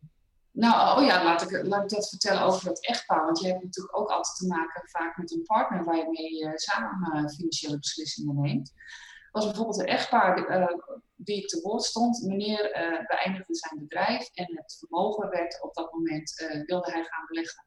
nou, 0.54 1.00
oh 1.00 1.06
ja, 1.06 1.24
laat 1.24 1.42
ik, 1.42 1.70
dat 1.70 2.10
vertellen 2.10 2.42
over 2.42 2.66
dat 2.66 2.86
echtpaar. 2.86 3.26
Want 3.26 3.40
je 3.40 3.48
hebt 3.48 3.64
natuurlijk 3.64 3.98
ook 3.98 4.10
altijd 4.10 4.36
te 4.36 4.48
maken 4.48 4.90
vaak 4.90 5.18
met 5.18 5.32
een 5.32 5.44
partner 5.44 5.84
waar 5.84 5.98
je 5.98 6.10
mee 6.10 6.44
uh, 6.44 6.52
samen 6.56 7.24
uh, 7.24 7.30
financiële 7.30 7.78
beslissingen 7.78 8.42
neemt. 8.42 8.74
was 9.32 9.46
bijvoorbeeld 9.46 9.80
een 9.80 9.86
echtpaar 9.86 10.60
uh, 10.60 10.68
die 11.16 11.38
ik 11.38 11.48
te 11.48 11.62
woord 11.62 11.84
stond. 11.84 12.22
Meneer 12.22 12.70
beëindigde 13.08 13.56
zijn 13.56 13.80
bedrijf 13.80 14.30
en 14.34 14.58
het 14.58 14.78
vermogen 14.80 15.30
werd 15.30 15.64
op 15.64 15.74
dat 15.74 15.94
moment, 15.94 16.34
wilde 16.66 16.92
hij 16.92 17.04
gaan 17.04 17.26
beleggen. 17.28 17.66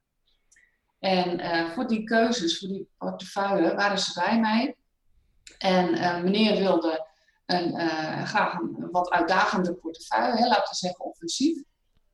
En 0.99 1.73
voor 1.73 1.87
die 1.87 2.05
keuzes, 2.05 2.59
voor 2.59 2.69
die 2.69 2.88
portefeuille, 2.99 3.75
waren 3.75 3.99
ze 3.99 4.21
bij 4.21 4.40
mij. 4.40 4.76
En 5.59 5.90
meneer 6.25 6.59
wilde 6.59 7.07
een, 7.47 7.78
graag 8.26 8.55
een 8.55 8.88
wat 8.90 9.11
uitdagende 9.11 9.75
portefeuille, 9.75 10.49
laten 10.49 10.71
we 10.71 10.76
zeggen 10.76 11.05
offensief. 11.05 11.62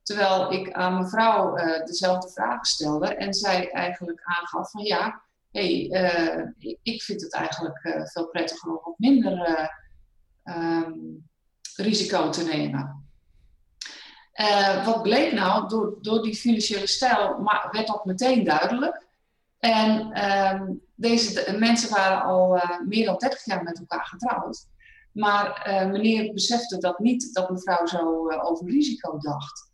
Terwijl 0.03 0.53
ik 0.53 0.73
aan 0.73 0.99
mevrouw 0.99 1.59
uh, 1.59 1.85
dezelfde 1.85 2.31
vragen 2.31 2.65
stelde 2.65 3.15
en 3.15 3.35
zij 3.35 3.71
eigenlijk 3.71 4.21
aangaf 4.23 4.71
van 4.71 4.85
ja, 4.85 5.23
hey, 5.51 5.89
uh, 5.91 6.77
ik 6.83 7.03
vind 7.03 7.21
het 7.21 7.33
eigenlijk 7.35 7.85
uh, 7.85 8.07
veel 8.07 8.27
prettiger 8.27 8.71
om 8.71 8.81
wat 8.85 8.99
minder 8.99 9.71
um, 10.45 11.31
risico 11.77 12.31
te 12.31 12.45
nemen. 12.45 13.07
wat 14.85 15.03
bleek 15.03 15.33
nou, 15.33 15.69
door, 15.69 15.99
door 16.01 16.23
die 16.23 16.35
financiële 16.35 16.87
stijl 16.87 17.39
maar 17.39 17.69
werd 17.71 17.87
dat 17.87 18.05
meteen 18.05 18.45
duidelijk. 18.45 19.07
En 19.59 20.23
um, 20.31 20.81
deze 20.95 21.57
mensen 21.59 21.91
waren 21.91 22.23
al 22.23 22.61
meer 22.87 23.05
dan 23.05 23.17
30 23.19 23.45
jaar 23.45 23.63
met 23.63 23.79
elkaar 23.79 24.07
getrouwd. 24.07 24.67
Maar 25.13 25.71
meneer 25.91 26.33
besefte 26.33 26.79
dat 26.79 26.99
niet, 26.99 27.35
dat 27.35 27.51
mevrouw 27.51 27.87
zo 27.87 28.31
over 28.31 28.67
risico 28.67 29.19
dacht. 29.19 29.72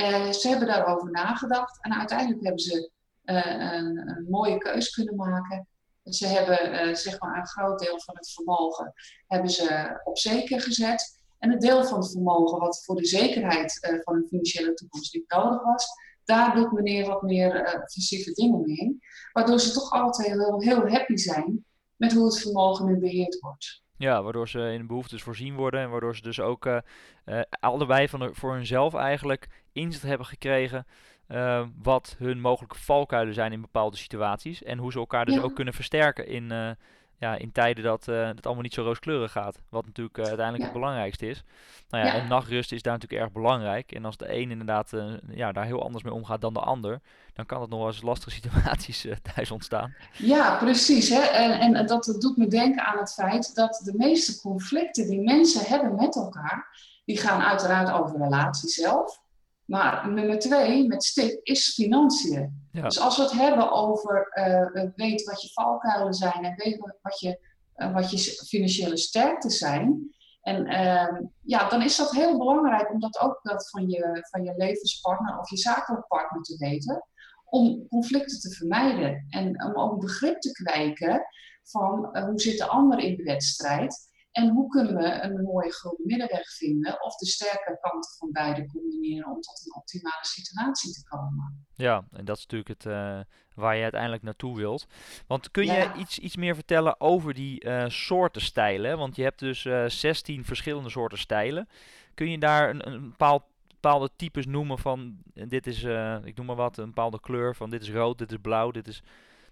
Uh, 0.00 0.30
ze 0.30 0.48
hebben 0.48 0.68
daarover 0.68 1.10
nagedacht 1.10 1.82
en 1.82 1.98
uiteindelijk 1.98 2.42
hebben 2.42 2.60
ze 2.60 2.90
uh, 3.24 3.46
een, 3.46 4.08
een, 4.08 4.26
mooie 4.28 4.58
keus 4.58 4.90
kunnen 4.90 5.16
maken. 5.16 5.68
Ze 6.04 6.26
hebben 6.26 6.88
uh, 6.88 6.94
zeg 6.94 7.20
maar 7.20 7.38
een 7.38 7.46
groot 7.46 7.78
deel 7.78 8.00
van 8.00 8.16
het 8.16 8.32
vermogen 8.32 8.92
hebben 9.26 9.50
ze 9.50 10.00
op 10.04 10.18
zeker 10.18 10.60
gezet. 10.60 11.20
En 11.38 11.50
het 11.50 11.60
deel 11.60 11.84
van 11.84 11.98
het 11.98 12.10
vermogen 12.10 12.58
wat 12.58 12.84
voor 12.84 12.96
de 12.96 13.06
zekerheid 13.06 14.00
van 14.04 14.14
hun 14.14 14.26
financiële 14.28 14.74
toekomst 14.74 15.14
niet 15.14 15.30
nodig 15.30 15.62
was, 15.62 15.86
daar 16.24 16.54
doet 16.54 16.72
meneer 16.72 17.06
wat 17.06 17.22
meer 17.22 17.82
offensieve 17.84 18.32
dingen 18.32 18.60
mee. 18.60 18.98
Waardoor 19.32 19.60
ze 19.60 19.72
toch 19.72 19.90
altijd 19.90 20.28
heel, 20.28 20.60
heel 20.60 20.88
happy 20.88 21.16
zijn 21.16 21.64
met 21.96 22.12
hoe 22.12 22.24
het 22.24 22.38
vermogen 22.38 22.86
nu 22.86 22.98
beheerd 22.98 23.38
wordt. 23.40 23.84
Ja, 23.98 24.22
waardoor 24.22 24.48
ze 24.48 24.72
in 24.72 24.86
behoeftes 24.86 25.22
voorzien 25.22 25.54
worden 25.54 25.80
en 25.80 25.90
waardoor 25.90 26.16
ze 26.16 26.22
dus 26.22 26.40
ook 26.40 26.66
uh, 26.66 26.78
uh, 27.26 27.40
allebei 27.60 28.08
van 28.08 28.20
de, 28.20 28.30
voor 28.32 28.54
hunzelf 28.54 28.94
eigenlijk 28.94 29.48
inzicht 29.72 30.04
hebben 30.04 30.26
gekregen 30.26 30.86
uh, 31.28 31.66
wat 31.82 32.16
hun 32.18 32.40
mogelijke 32.40 32.78
valkuilen 32.78 33.34
zijn 33.34 33.52
in 33.52 33.60
bepaalde 33.60 33.96
situaties 33.96 34.62
en 34.62 34.78
hoe 34.78 34.92
ze 34.92 34.98
elkaar 34.98 35.24
dus 35.24 35.40
ook 35.40 35.54
kunnen 35.54 35.74
versterken 35.74 36.26
in, 36.26 36.76
ja, 37.18 37.36
in 37.36 37.52
tijden 37.52 37.84
dat 37.84 38.06
het 38.06 38.46
allemaal 38.46 38.62
niet 38.62 38.74
zo 38.74 38.82
rooskleurig 38.82 39.32
gaat. 39.32 39.58
Wat 39.68 39.86
natuurlijk 39.86 40.18
uiteindelijk 40.18 40.62
het 40.62 40.72
belangrijkste 40.72 41.26
is. 41.26 41.44
Nou 41.88 42.06
ja, 42.06 42.14
en 42.14 42.28
nachtrust 42.28 42.72
is 42.72 42.82
daar 42.82 42.92
natuurlijk 42.92 43.22
erg 43.22 43.32
belangrijk. 43.32 43.92
En 43.92 44.04
als 44.04 44.16
de 44.16 44.32
een 44.34 44.50
inderdaad 44.50 44.92
ja, 45.28 45.52
daar 45.52 45.64
heel 45.64 45.82
anders 45.82 46.04
mee 46.04 46.12
omgaat 46.12 46.40
dan 46.40 46.52
de 46.52 46.60
ander, 46.60 47.00
dan 47.34 47.46
kan 47.46 47.60
het 47.60 47.70
nog 47.70 47.78
wel 47.78 47.88
eens 47.88 48.02
lastige 48.02 48.30
situaties 48.40 49.04
uh, 49.04 49.14
thuis 49.34 49.50
ontstaan. 49.50 49.94
Ja, 50.12 50.56
precies. 50.56 51.08
Hè? 51.08 51.20
En, 51.20 51.74
en 51.74 51.86
dat 51.86 52.16
doet 52.18 52.36
me 52.36 52.46
denken 52.46 52.84
aan 52.84 52.98
het 52.98 53.12
feit 53.12 53.54
dat 53.54 53.80
de 53.84 53.94
meeste 53.96 54.40
conflicten 54.40 55.08
die 55.08 55.20
mensen 55.20 55.60
hebben 55.66 55.94
met 55.94 56.16
elkaar, 56.16 56.76
die 57.04 57.18
gaan 57.18 57.42
uiteraard 57.42 57.92
over 57.92 58.18
relatie 58.18 58.68
zelf. 58.68 59.24
Maar 59.66 60.12
nummer 60.12 60.38
twee, 60.38 60.86
met 60.86 61.04
stip, 61.04 61.40
is 61.42 61.74
financiën. 61.74 62.68
Ja. 62.72 62.82
Dus 62.82 63.00
als 63.00 63.16
we 63.16 63.22
het 63.22 63.32
hebben 63.32 63.72
over 63.72 64.32
uh, 64.34 64.90
weet 64.94 65.24
wat 65.24 65.42
je 65.42 65.52
valkuilen 65.52 66.14
zijn 66.14 66.44
en 66.44 66.54
weet 66.56 66.94
wat 67.02 67.20
je, 67.20 67.40
uh, 67.76 67.94
wat 67.94 68.10
je 68.10 68.18
financiële 68.46 68.96
sterkte 68.96 69.50
zijn. 69.50 70.14
En 70.42 70.72
uh, 70.72 71.20
ja, 71.42 71.68
dan 71.68 71.82
is 71.82 71.96
dat 71.96 72.10
heel 72.10 72.38
belangrijk 72.38 72.92
om 72.92 73.00
dat 73.00 73.20
ook 73.20 73.38
dat 73.42 73.70
van 73.70 73.88
je, 73.88 74.26
van 74.30 74.44
je 74.44 74.54
levenspartner 74.56 75.38
of 75.38 75.50
je 75.50 75.56
zakelijke 75.56 76.06
partner 76.08 76.42
te 76.42 76.56
weten 76.56 77.06
om 77.44 77.88
conflicten 77.88 78.40
te 78.40 78.50
vermijden 78.50 79.26
en 79.28 79.64
om 79.64 79.74
ook 79.74 80.00
begrip 80.00 80.40
te 80.40 80.52
kwijken 80.52 81.26
van 81.62 82.08
uh, 82.12 82.24
hoe 82.24 82.40
zit 82.40 82.58
de 82.58 82.66
ander 82.66 82.98
in 82.98 83.16
de 83.16 83.22
wedstrijd. 83.22 84.14
En 84.36 84.48
hoe 84.48 84.68
kunnen 84.68 84.94
we 84.94 85.22
een 85.22 85.42
mooie 85.42 85.72
gulden 85.72 86.06
middenweg 86.06 86.48
vinden 86.48 87.02
of 87.02 87.16
de 87.16 87.26
sterke 87.26 87.78
kanten 87.80 88.10
van 88.18 88.32
beide 88.32 88.66
combineren 88.66 89.30
om 89.30 89.40
tot 89.40 89.62
een 89.64 89.74
optimale 89.74 90.24
situatie 90.24 90.92
te 90.92 91.02
komen? 91.08 91.66
Ja, 91.74 92.04
en 92.10 92.24
dat 92.24 92.36
is 92.36 92.42
natuurlijk 92.42 92.68
het, 92.68 92.84
uh, 92.84 93.20
waar 93.54 93.76
je 93.76 93.82
uiteindelijk 93.82 94.22
naartoe 94.22 94.56
wilt. 94.56 94.86
Want 95.26 95.50
kun 95.50 95.66
je 95.66 95.92
iets, 95.96 96.18
iets 96.18 96.36
meer 96.36 96.54
vertellen 96.54 97.00
over 97.00 97.34
die 97.34 97.64
uh, 97.64 97.84
soorten 97.88 98.42
stijlen? 98.42 98.98
Want 98.98 99.16
je 99.16 99.22
hebt 99.22 99.38
dus 99.38 99.64
uh, 99.64 99.84
eh, 99.84 99.90
16 99.90 100.44
verschillende 100.44 100.90
soorten 100.90 101.18
stijlen. 101.18 101.68
Kun 102.14 102.30
je 102.30 102.38
daar 102.38 102.70
een, 102.70 102.88
een 102.88 103.10
bepaald 103.10 103.42
bepaalde 103.68 104.10
types 104.16 104.46
noemen 104.46 104.78
van 104.78 105.16
dit 105.32 105.66
is, 105.66 105.82
ik 106.24 106.36
noem 106.36 106.46
maar 106.46 106.56
wat, 106.56 106.78
een 106.78 106.86
bepaalde 106.86 107.20
kleur 107.20 107.54
van 107.54 107.70
dit 107.70 107.82
is 107.82 107.90
rood, 107.90 108.18
dit 108.18 108.32
is 108.32 108.38
blauw, 108.40 108.70
dit 108.70 108.88
is 108.88 109.02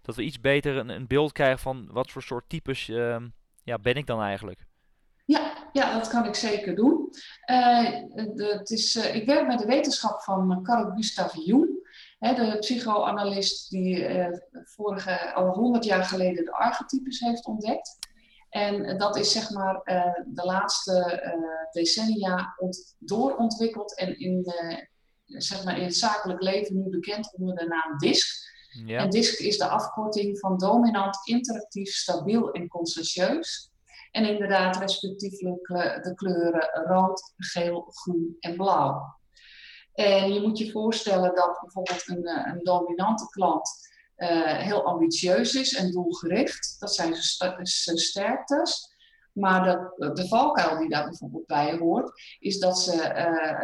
dat 0.03 0.17
we 0.17 0.23
iets 0.23 0.41
beter 0.41 0.77
een, 0.77 0.89
een 0.89 1.07
beeld 1.07 1.33
krijgen 1.33 1.59
van 1.59 1.89
wat 1.91 2.11
voor 2.11 2.23
soort 2.23 2.49
types 2.49 2.89
uh, 2.89 3.17
ja, 3.63 3.79
ben 3.79 3.95
ik 3.95 4.07
dan 4.07 4.23
eigenlijk? 4.23 4.67
Ja, 5.25 5.69
ja, 5.73 5.99
dat 5.99 6.09
kan 6.09 6.27
ik 6.27 6.35
zeker 6.35 6.75
doen. 6.75 7.09
Het 8.35 8.71
is, 8.71 8.95
uh, 8.95 9.15
ik 9.15 9.27
werk 9.27 9.47
met 9.47 9.59
de 9.59 9.67
wetenschap 9.67 10.23
van 10.23 10.63
Carl 10.63 10.91
Gustav 10.91 11.35
Jung, 11.35 11.69
hè, 12.19 12.35
de 12.35 12.59
psychoanalist 12.59 13.71
die 13.71 14.07
vorige, 14.65 15.35
al 15.35 15.49
honderd 15.49 15.85
jaar 15.85 16.05
geleden 16.05 16.45
de 16.45 16.53
archetypes 16.53 17.21
heeft 17.21 17.47
ontdekt. 17.47 17.99
En 18.51 18.99
dat 18.99 19.17
is 19.17 19.33
zeg 19.33 19.51
maar 19.51 19.81
de 20.27 20.45
laatste 20.45 21.23
decennia 21.73 22.55
ont, 22.59 22.97
doorontwikkeld 22.99 23.97
en 23.99 24.19
in, 24.19 24.53
zeg 25.27 25.65
maar 25.65 25.79
in 25.79 25.85
het 25.85 25.97
zakelijk 25.97 26.43
leven 26.43 26.77
nu 26.77 26.91
bekend 26.91 27.35
onder 27.39 27.57
de 27.57 27.67
naam 27.67 27.99
DISC. 27.99 28.53
Ja. 28.87 28.99
En 28.99 29.11
DISC 29.11 29.39
is 29.39 29.59
de 29.59 29.67
afkorting 29.67 30.39
van 30.39 30.59
dominant, 30.59 31.17
interactief, 31.25 31.91
stabiel 31.95 32.53
en 32.53 32.69
conscientieus. 32.69 33.73
En 34.15 34.29
inderdaad 34.29 34.77
respectievelijk 34.77 35.67
de 36.03 36.13
kleuren 36.15 36.71
rood, 36.87 37.33
geel, 37.37 37.85
groen 37.89 38.37
en 38.41 38.57
blauw. 38.57 39.17
En 39.93 40.33
je 40.33 40.41
moet 40.41 40.59
je 40.59 40.71
voorstellen 40.71 41.35
dat 41.35 41.59
bijvoorbeeld 41.61 42.09
een, 42.09 42.25
eh, 42.25 42.53
een 42.53 42.65
dominante 42.65 43.29
klant 43.29 43.71
uh, 44.17 44.29
heel 44.59 44.85
ambitieus 44.85 45.55
is 45.55 45.75
en 45.75 45.91
doelgericht. 45.91 46.77
Dat 46.79 46.95
zijn 46.95 47.15
zijn 47.63 47.99
sterktes. 47.99 48.93
Maar 49.33 49.65
dat, 49.65 50.17
de 50.17 50.29
valkuil 50.29 50.79
die 50.79 50.89
daar 50.89 51.05
bijvoorbeeld 51.05 51.47
bij 51.47 51.77
hoort, 51.77 52.37
is 52.39 52.59
dat 52.59 52.79
ze 52.79 52.93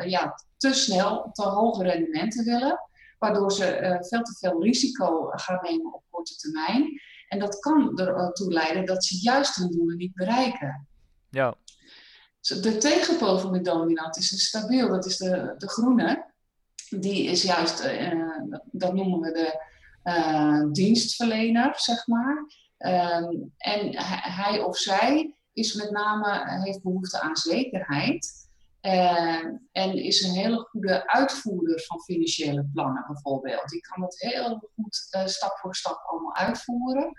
ja, 0.07 0.35
te 0.57 0.75
snel 0.75 1.30
te 1.33 1.42
hoge 1.42 1.83
rendementen 1.83 2.45
willen 2.45 2.80
waardoor 3.19 3.52
ze 3.52 3.99
veel 4.00 4.23
te 4.23 4.37
veel 4.38 4.62
risico 4.62 5.30
gaan 5.30 5.59
nemen 5.62 5.95
op 5.95 6.02
korte 6.11 6.37
termijn. 6.37 7.00
En 7.30 7.38
dat 7.38 7.58
kan 7.58 7.99
ertoe 7.99 8.52
leiden 8.52 8.87
dat 8.87 9.04
ze 9.04 9.18
juist 9.20 9.56
hun 9.56 9.70
doelen 9.70 9.96
niet 9.96 10.14
bereiken. 10.14 10.88
Ja. 11.28 11.54
De 12.40 12.76
tegenpool 12.78 13.38
van 13.38 13.52
de 13.52 13.60
dominant 13.60 14.16
is 14.16 14.32
een 14.32 14.38
stabiel, 14.38 14.88
dat 14.88 15.06
is 15.06 15.16
de, 15.16 15.54
de 15.58 15.68
groene. 15.68 16.32
Die 16.88 17.25
is 17.25 17.42
juist, 17.42 17.84
uh, 17.84 18.42
dat 18.64 18.94
noemen 18.94 19.20
we 19.20 19.32
de 19.32 19.62
uh, 20.04 20.72
dienstverlener, 20.72 21.72
zeg 21.76 22.06
maar. 22.06 22.37
Um, 22.78 23.52
en 23.56 23.96
hij 24.32 24.60
of 24.60 24.76
zij 24.76 25.34
is 25.52 25.75
met 25.75 25.90
name, 25.90 26.60
heeft 26.62 26.82
behoefte 26.82 27.20
aan 27.20 27.37
zekerheid. 27.37 28.50
Uh, 28.82 29.44
en 29.72 29.94
is 29.94 30.22
een 30.22 30.34
hele 30.34 30.56
goede 30.56 31.06
uitvoerder 31.06 31.80
van 31.80 32.00
financiële 32.00 32.68
plannen 32.72 33.04
bijvoorbeeld. 33.06 33.68
Die 33.68 33.80
kan 33.80 34.00
dat 34.00 34.18
heel 34.18 34.70
goed 34.75 35.08
uh, 35.16 35.26
stap 35.26 35.58
voor 35.58 35.75
stap 35.75 36.02
allemaal 36.06 36.37
uitvoeren. 36.37 37.12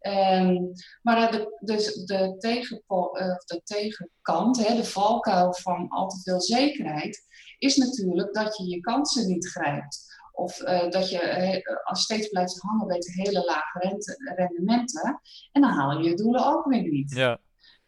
Um, 0.00 0.72
maar 1.02 1.30
de, 1.30 1.56
de, 1.60 1.72
uh, 1.72 3.36
de 3.44 3.60
tegenkant, 3.64 4.66
hè, 4.66 4.74
de 4.74 4.84
valkuil 4.84 5.54
van 5.54 5.88
al 5.88 6.08
te 6.08 6.20
veel 6.22 6.40
zekerheid, 6.40 7.26
is 7.58 7.76
natuurlijk 7.76 8.34
dat 8.34 8.56
je 8.56 8.68
je 8.68 8.80
kansen 8.80 9.26
niet 9.26 9.48
grijpt. 9.48 10.12
Of 10.32 10.56
dat 10.90 11.10
je 11.10 11.62
steeds 11.92 12.28
blijft 12.28 12.60
hangen 12.60 12.86
bij 12.86 12.98
de 12.98 13.12
hele 13.12 13.44
lage 13.44 13.78
rente, 13.78 14.34
rendementen. 14.36 15.20
En 15.52 15.60
dan 15.60 15.70
haal 15.70 15.98
je 15.98 16.08
je 16.08 16.16
doelen 16.16 16.46
ook 16.46 16.64
weer 16.64 16.82
niet. 16.82 17.14
Ja 17.14 17.40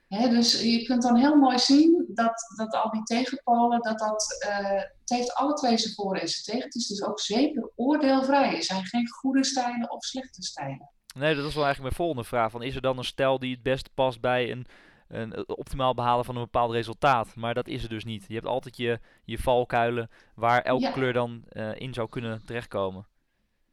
dus 0.09 0.63
je 0.63 0.85
kunt 0.85 1.03
dan 1.03 1.17
heel 1.17 1.37
mooi 1.37 1.59
zien 1.59 2.05
dat, 2.09 2.55
dat 2.57 2.75
al 2.75 2.91
die 2.91 3.03
tegenpolen, 3.03 3.81
dat 3.83 3.99
dat, 3.99 4.47
uh, 4.49 4.69
het 5.01 5.11
heeft 5.11 5.35
alle 5.35 5.55
twee 5.55 5.79
zijn 5.79 5.95
voor 5.95 6.17
en 6.17 6.29
zijn 6.29 6.45
tegen. 6.45 6.65
Het 6.65 6.75
is 6.75 6.87
dus 6.87 7.03
ook 7.03 7.21
zeker 7.21 7.71
oordeelvrij. 7.77 8.57
Er 8.57 8.63
zijn 8.63 8.85
geen 8.85 9.09
goede 9.09 9.45
stijlen 9.45 9.91
of 9.91 10.05
slechte 10.05 10.43
stijlen. 10.43 10.91
Nee, 11.15 11.35
dat 11.35 11.47
is 11.47 11.55
wel 11.55 11.65
eigenlijk 11.65 11.95
mijn 11.95 12.07
volgende 12.07 12.29
vraag. 12.29 12.51
Van, 12.51 12.63
is 12.63 12.75
er 12.75 12.81
dan 12.81 12.99
een 12.99 13.05
stijl 13.05 13.39
die 13.39 13.53
het 13.53 13.63
beste 13.63 13.91
past 13.95 14.21
bij 14.21 14.51
een, 14.51 14.67
een 15.09 15.49
optimaal 15.49 15.95
behalen 15.95 16.25
van 16.25 16.37
een 16.37 16.43
bepaald 16.43 16.71
resultaat? 16.71 17.35
Maar 17.35 17.55
dat 17.55 17.69
is 17.69 17.83
er 17.83 17.89
dus 17.89 18.05
niet. 18.05 18.25
Je 18.29 18.35
hebt 18.35 18.47
altijd 18.47 18.77
je, 18.77 19.01
je 19.25 19.39
valkuilen 19.39 20.11
waar 20.35 20.63
elke 20.63 20.93
kleur 20.93 21.13
dan 21.13 21.45
uh, 21.53 21.81
in 21.81 21.95
zou 21.95 22.09
kunnen 22.09 22.43
terechtkomen. 22.45 23.07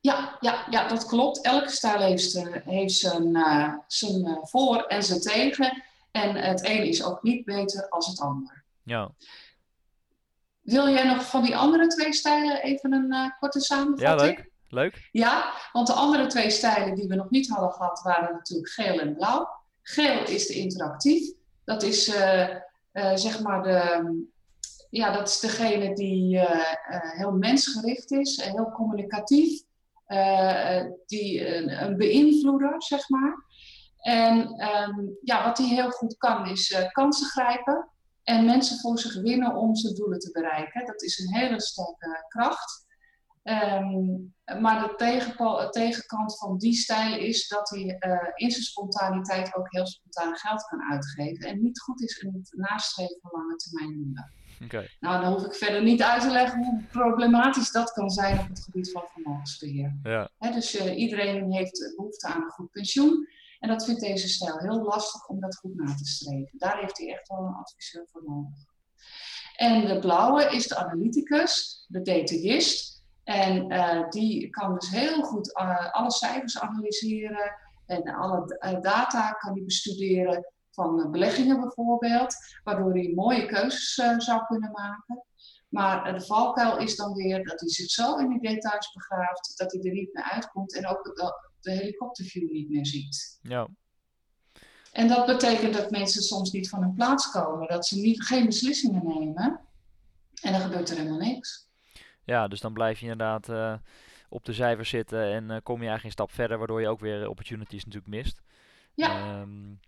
Ja, 0.01 0.37
ja, 0.39 0.65
ja, 0.69 0.87
dat 0.87 1.05
klopt. 1.05 1.41
Elke 1.41 1.69
stijl 1.69 1.99
heeft, 1.99 2.35
uh, 2.35 2.55
heeft 2.65 2.93
zijn, 2.93 3.27
uh, 3.27 3.73
zijn 3.87 4.39
voor 4.41 4.83
en 4.83 5.03
zijn 5.03 5.19
tegen. 5.19 5.83
En 6.13 6.35
het 6.35 6.63
ene 6.63 6.87
is 6.87 7.03
ook 7.03 7.23
niet 7.23 7.45
beter 7.45 7.89
als 7.89 8.07
het 8.07 8.19
ander. 8.19 8.63
Ja. 8.83 9.11
Wil 10.61 10.89
jij 10.89 11.03
nog 11.05 11.25
van 11.25 11.43
die 11.43 11.55
andere 11.55 11.87
twee 11.87 12.13
stijlen 12.13 12.61
even 12.61 12.93
een 12.93 13.13
uh, 13.13 13.29
korte 13.39 13.59
samenvatting? 13.59 14.19
Ja, 14.19 14.25
leuk. 14.25 14.51
Leuk. 14.67 15.09
Ja, 15.11 15.53
want 15.71 15.87
de 15.87 15.93
andere 15.93 16.27
twee 16.27 16.49
stijlen 16.49 16.95
die 16.95 17.07
we 17.07 17.15
nog 17.15 17.29
niet 17.29 17.49
hadden 17.49 17.71
gehad 17.71 18.01
waren 18.01 18.33
natuurlijk 18.33 18.69
geel 18.69 18.99
en 18.99 19.15
blauw. 19.15 19.47
Geel 19.81 20.23
is 20.25 20.47
de 20.47 20.53
interactief. 20.53 21.33
Dat 21.63 21.83
is 21.83 22.07
uh, 22.07 22.49
uh, 22.93 23.15
zeg 23.15 23.41
maar 23.41 23.63
de, 23.63 24.27
ja, 24.89 25.11
dat 25.11 25.27
is 25.27 25.39
degene 25.39 25.95
die 25.95 26.39
heel 26.89 27.31
mensgericht 27.31 28.11
is, 28.11 28.43
heel 28.43 28.71
communicatief, 28.71 29.61
die 31.05 31.47
een 31.81 31.97
beïnvloeder, 31.97 32.83
zeg 32.83 33.09
maar. 33.09 33.45
En 34.03 34.53
ehm, 34.57 34.99
ja, 35.21 35.43
wat 35.43 35.57
hij 35.57 35.67
heel 35.67 35.89
goed 35.89 36.17
kan, 36.17 36.47
is 36.47 36.69
uh, 36.69 36.91
kansen 36.91 37.27
grijpen 37.27 37.89
en 38.23 38.45
mensen 38.45 38.79
voor 38.79 38.99
zich 38.99 39.21
winnen 39.21 39.55
om 39.55 39.75
zijn 39.75 39.95
doelen 39.95 40.19
te 40.19 40.31
bereiken. 40.31 40.85
Dat 40.85 41.01
is 41.01 41.19
een 41.19 41.35
hele 41.35 41.61
sterke 41.61 42.25
kracht. 42.27 42.85
Um, 43.43 44.33
maar 44.61 44.95
de 44.97 45.69
tegenkant 45.69 46.37
van 46.37 46.57
die 46.57 46.73
stijl 46.73 47.17
is 47.17 47.47
dat 47.47 47.69
hij 47.69 47.97
uh, 47.99 48.29
in 48.35 48.51
zijn 48.51 48.63
spontaniteit 48.63 49.55
ook 49.55 49.67
heel 49.69 49.87
spontaan 49.87 50.35
geld 50.35 50.63
kan 50.63 50.91
uitgeven. 50.91 51.47
En 51.47 51.61
niet 51.61 51.81
goed 51.81 52.01
is 52.01 52.17
in 52.17 52.33
het 52.33 52.53
nastreven 52.57 53.17
van 53.21 53.31
lange 53.31 53.55
termijn 53.55 53.97
doelen. 53.97 54.31
Okay. 54.63 54.89
Nou, 54.99 55.21
dan 55.21 55.33
hoef 55.33 55.45
ik 55.45 55.53
verder 55.53 55.83
niet 55.83 56.01
uit 56.01 56.21
te 56.21 56.31
leggen 56.31 56.63
hoe 56.63 56.83
problematisch 56.91 57.71
dat 57.71 57.91
kan 57.91 58.09
zijn 58.09 58.39
op 58.39 58.47
het 58.47 58.63
gebied 58.63 58.91
van 58.91 59.03
vermogensbeheer. 59.13 59.99
Ja. 60.03 60.29
dus 60.39 60.75
uh, 60.75 60.97
iedereen 60.97 61.51
heeft 61.51 61.93
behoefte 61.95 62.27
aan 62.27 62.41
een 62.41 62.49
goed 62.49 62.71
pensioen. 62.71 63.27
En 63.63 63.69
dat 63.69 63.85
vindt 63.85 64.01
deze 64.01 64.27
stijl 64.27 64.59
heel 64.59 64.81
lastig 64.81 65.27
om 65.27 65.39
dat 65.39 65.55
goed 65.55 65.75
na 65.75 65.95
te 65.95 66.05
streven. 66.05 66.57
Daar 66.57 66.77
heeft 66.79 66.97
hij 66.97 67.13
echt 67.13 67.27
wel 67.27 67.39
een 67.39 67.53
adviseur 67.53 68.07
voor 68.11 68.23
nodig. 68.25 68.65
En 69.55 69.87
de 69.87 69.99
blauwe 69.99 70.43
is 70.43 70.67
de 70.67 70.75
analyticus, 70.75 71.85
de 71.87 72.01
detailist. 72.01 73.03
En 73.23 73.71
uh, 73.71 74.09
die 74.09 74.49
kan 74.49 74.73
dus 74.73 74.89
heel 74.89 75.23
goed 75.23 75.59
uh, 75.59 75.91
alle 75.91 76.11
cijfers 76.11 76.59
analyseren 76.59 77.55
en 77.85 78.13
alle 78.13 78.59
uh, 78.59 78.81
data 78.81 79.31
kan 79.31 79.53
hij 79.53 79.63
bestuderen 79.63 80.53
van 80.71 81.11
beleggingen 81.11 81.59
bijvoorbeeld, 81.59 82.35
waardoor 82.63 82.91
hij 82.91 83.11
mooie 83.15 83.45
keuzes 83.45 83.93
zou 84.17 84.45
kunnen 84.45 84.71
maken. 84.71 85.23
Maar 85.69 86.13
de 86.13 86.25
valkuil 86.25 86.77
is 86.77 86.95
dan 86.95 87.13
weer 87.13 87.43
dat 87.43 87.59
hij 87.59 87.69
zich 87.69 87.89
zo 87.89 88.17
in 88.17 88.29
die 88.29 88.41
details 88.41 88.93
begraaft 88.93 89.57
dat 89.57 89.71
hij 89.71 89.81
er 89.81 89.93
niet 89.93 90.13
meer 90.13 90.31
uitkomt 90.31 90.75
en 90.75 90.87
ook 90.87 91.03
de 91.63 91.71
helikopterview 91.71 92.51
niet 92.51 92.69
meer 92.69 92.85
ziet. 92.85 93.39
Ja. 93.41 93.67
En 94.91 95.07
dat 95.07 95.25
betekent 95.25 95.73
dat 95.73 95.91
mensen 95.91 96.21
soms 96.21 96.51
niet 96.51 96.69
van 96.69 96.81
hun 96.81 96.93
plaats 96.93 97.31
komen, 97.31 97.67
dat 97.67 97.87
ze 97.87 97.95
niet, 97.95 98.23
geen 98.23 98.45
beslissingen 98.45 99.05
nemen 99.05 99.59
en 100.41 100.51
dan 100.51 100.61
gebeurt 100.61 100.89
er 100.89 100.97
helemaal 100.97 101.17
niks. 101.17 101.67
Ja, 102.23 102.47
dus 102.47 102.59
dan 102.59 102.73
blijf 102.73 102.99
je 102.99 103.07
inderdaad 103.07 103.49
uh, 103.49 103.73
op 104.29 104.45
de 104.45 104.53
cijfers 104.53 104.89
zitten 104.89 105.31
en 105.31 105.43
uh, 105.43 105.57
kom 105.63 105.81
je 105.81 105.87
eigenlijk 105.87 106.03
een 106.03 106.11
stap 106.11 106.31
verder, 106.31 106.57
waardoor 106.57 106.81
je 106.81 106.87
ook 106.87 106.99
weer 106.99 107.29
opportunities 107.29 107.85
natuurlijk 107.85 108.13
mist. 108.13 108.41
Ja. 108.93 109.41
Um, 109.41 109.79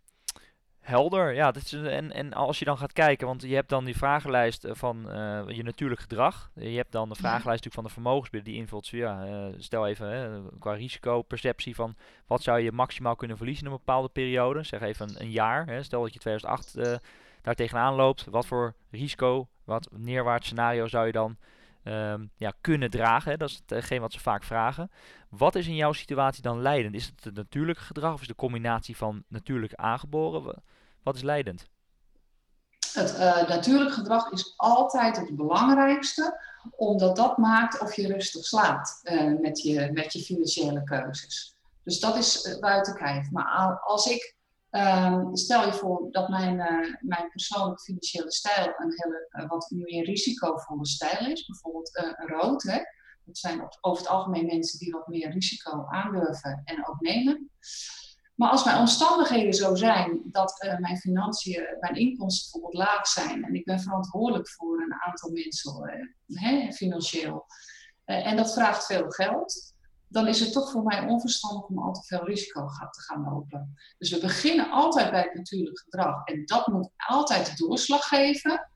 Helder, 0.86 1.34
ja. 1.34 1.52
Dat 1.52 1.63
is, 1.63 1.74
en, 1.74 2.12
en 2.12 2.34
als 2.34 2.60
je 2.60 2.65
dan 2.65 2.78
gaat 2.78 2.93
kijken, 2.93 3.28
want 3.28 3.41
je 3.41 3.56
hebt 3.56 3.69
dan 3.69 3.86
die 3.86 3.98
vragenlijst 3.98 4.63
eh, 4.63 4.71
van 4.76 5.06
uh, 5.08 5.41
je 5.48 5.63
natuurlijk 5.63 6.02
gedrag. 6.02 6.52
Je 6.54 6.78
hebt 6.78 6.91
dan 6.91 7.10
de 7.10 7.15
vragenlijst 7.15 7.63
natuurlijk 7.63 7.74
van 7.74 7.84
de 7.84 7.89
vermogensbeheer 7.89 8.45
die 8.45 8.56
invult. 8.56 8.88
Ja, 8.88 9.26
uh, 9.26 9.45
stel 9.58 9.88
even 9.88 10.50
qua 10.60 10.74
risicoperceptie 10.74 11.76
van 11.76 11.95
wat 12.28 12.43
zou 12.43 12.60
je 12.60 12.71
maximaal 12.71 13.15
kunnen 13.15 13.38
verliezen 13.38 13.65
in 13.65 13.71
een 13.71 13.78
bepaalde 13.78 14.10
periode. 14.10 14.63
Zeg 14.63 14.82
even 14.82 15.10
een, 15.10 15.21
een 15.21 15.32
jaar. 15.32 15.65
Hè. 15.65 15.84
Stel 15.84 16.02
dat 16.02 16.13
je 16.13 16.19
2008 16.19 16.78
uh, 16.78 16.95
daar 17.41 17.56
tegenaan 17.56 17.95
loopt. 17.95 18.26
Wat 18.26 18.45
voor 18.45 18.74
risico, 18.91 19.48
wat 19.63 19.89
neerwaarts 19.91 20.45
scenario 20.45 20.88
zou 20.88 21.06
je 21.06 21.12
dan 21.12 21.38
um, 21.88 22.32
ja, 22.36 22.54
kunnen 22.62 22.89
dragen? 22.89 23.39
Dat 23.39 23.50
is 23.50 23.62
hetgeen 23.65 24.02
wat 24.02 24.13
ze 24.13 24.19
vaak 24.19 24.43
vragen. 24.43 24.91
Wat 25.30 25.56
is 25.56 25.67
in 25.67 25.76
jouw 25.76 25.93
situatie 25.93 26.41
dan 26.41 26.62
leidend? 26.62 26.95
Is 26.95 27.06
het 27.06 27.24
het 27.24 27.36
natuurlijke 27.36 27.82
gedrag 27.82 28.13
of 28.13 28.21
is 28.21 28.28
de 28.28 28.36
combinatie 28.36 28.98
van 28.98 29.24
natuurlijk 29.28 29.74
aangeboren? 29.74 30.63
Wat 31.04 31.15
is 31.15 31.21
leidend? 31.21 31.67
Het 32.93 33.48
natuurlijk 33.48 33.93
gedrag 33.93 34.32
is 34.32 34.54
altijd 34.58 35.15
het 35.17 35.36
belangrijkste, 35.36 36.41
omdat 36.71 37.15
dat 37.15 37.38
maakt 37.38 37.80
of 37.80 37.95
je 37.95 38.08
rustig 38.08 38.45
slaapt 38.45 39.02
met, 39.41 39.62
je, 39.62 39.89
met 39.93 40.13
je 40.13 40.19
financiële 40.19 40.84
keuzes. 40.84 41.58
Dus 41.84 42.00
dat 42.00 42.15
is 42.15 42.58
buiten 42.60 42.95
kijf. 42.95 43.32
Maar 43.32 43.80
als 43.80 44.06
ik 44.06 44.35
Ehm, 44.76 45.36
stel 45.36 45.66
je 45.66 45.74
voor 45.74 46.08
dat 46.12 46.30
mijn, 46.30 46.56
uh, 46.56 46.96
mijn 47.00 47.30
persoonlijke 47.30 47.84
financiële 47.84 48.32
stijl 48.32 48.74
een 48.78 48.94
hele, 48.96 49.28
uh, 49.32 49.50
wat 49.50 49.70
meer 49.70 50.06
risicovolle 50.06 50.86
stijl 50.86 51.32
is, 51.32 51.46
bijvoorbeeld 51.46 51.98
uh, 51.98 52.28
rood. 52.28 52.64
Hè? 52.64 52.80
Dat 53.26 53.38
zijn 53.38 53.68
over 53.82 54.04
het 54.04 54.12
algemeen 54.12 54.46
mensen 54.46 54.80
die 54.80 54.92
wat 54.92 55.08
meer 55.08 55.32
risico 55.32 55.86
aandurven 55.90 56.62
en 56.66 56.88
ook 56.88 57.00
nemen. 57.00 57.50
Maar 58.36 58.50
als 58.50 58.64
mijn 58.64 58.78
omstandigheden 58.78 59.54
zo 59.54 59.76
zijn 59.76 60.22
dat 60.26 60.76
mijn 60.80 60.98
financiën, 60.98 61.78
mijn 61.80 61.96
inkomsten 61.96 62.52
bijvoorbeeld 62.52 62.88
laag 62.88 63.08
zijn 63.08 63.44
en 63.44 63.56
ik 63.56 63.66
ben 63.66 63.80
verantwoordelijk 63.80 64.50
voor 64.50 64.82
een 64.82 64.94
aantal 64.94 65.32
mensen 65.32 66.14
hè, 66.28 66.72
financieel 66.72 67.46
en 68.06 68.36
dat 68.36 68.54
vraagt 68.54 68.86
veel 68.86 69.10
geld, 69.10 69.75
dan 70.15 70.28
is 70.28 70.39
het 70.39 70.51
toch 70.51 70.71
voor 70.71 70.84
mij 70.84 71.08
onverstandig 71.08 71.67
om 71.67 71.80
al 71.80 71.93
te 71.93 72.04
veel 72.04 72.25
risico 72.25 72.67
te 72.67 73.01
gaan 73.01 73.23
lopen. 73.23 73.75
Dus 73.97 74.10
we 74.10 74.19
beginnen 74.19 74.71
altijd 74.71 75.12
bij 75.12 75.21
het 75.21 75.34
natuurlijk 75.34 75.80
gedrag. 75.80 76.25
En 76.25 76.45
dat 76.45 76.67
moet 76.67 76.89
altijd 76.97 77.45
de 77.45 77.65
doorslag 77.65 78.08
geven. 78.08 78.69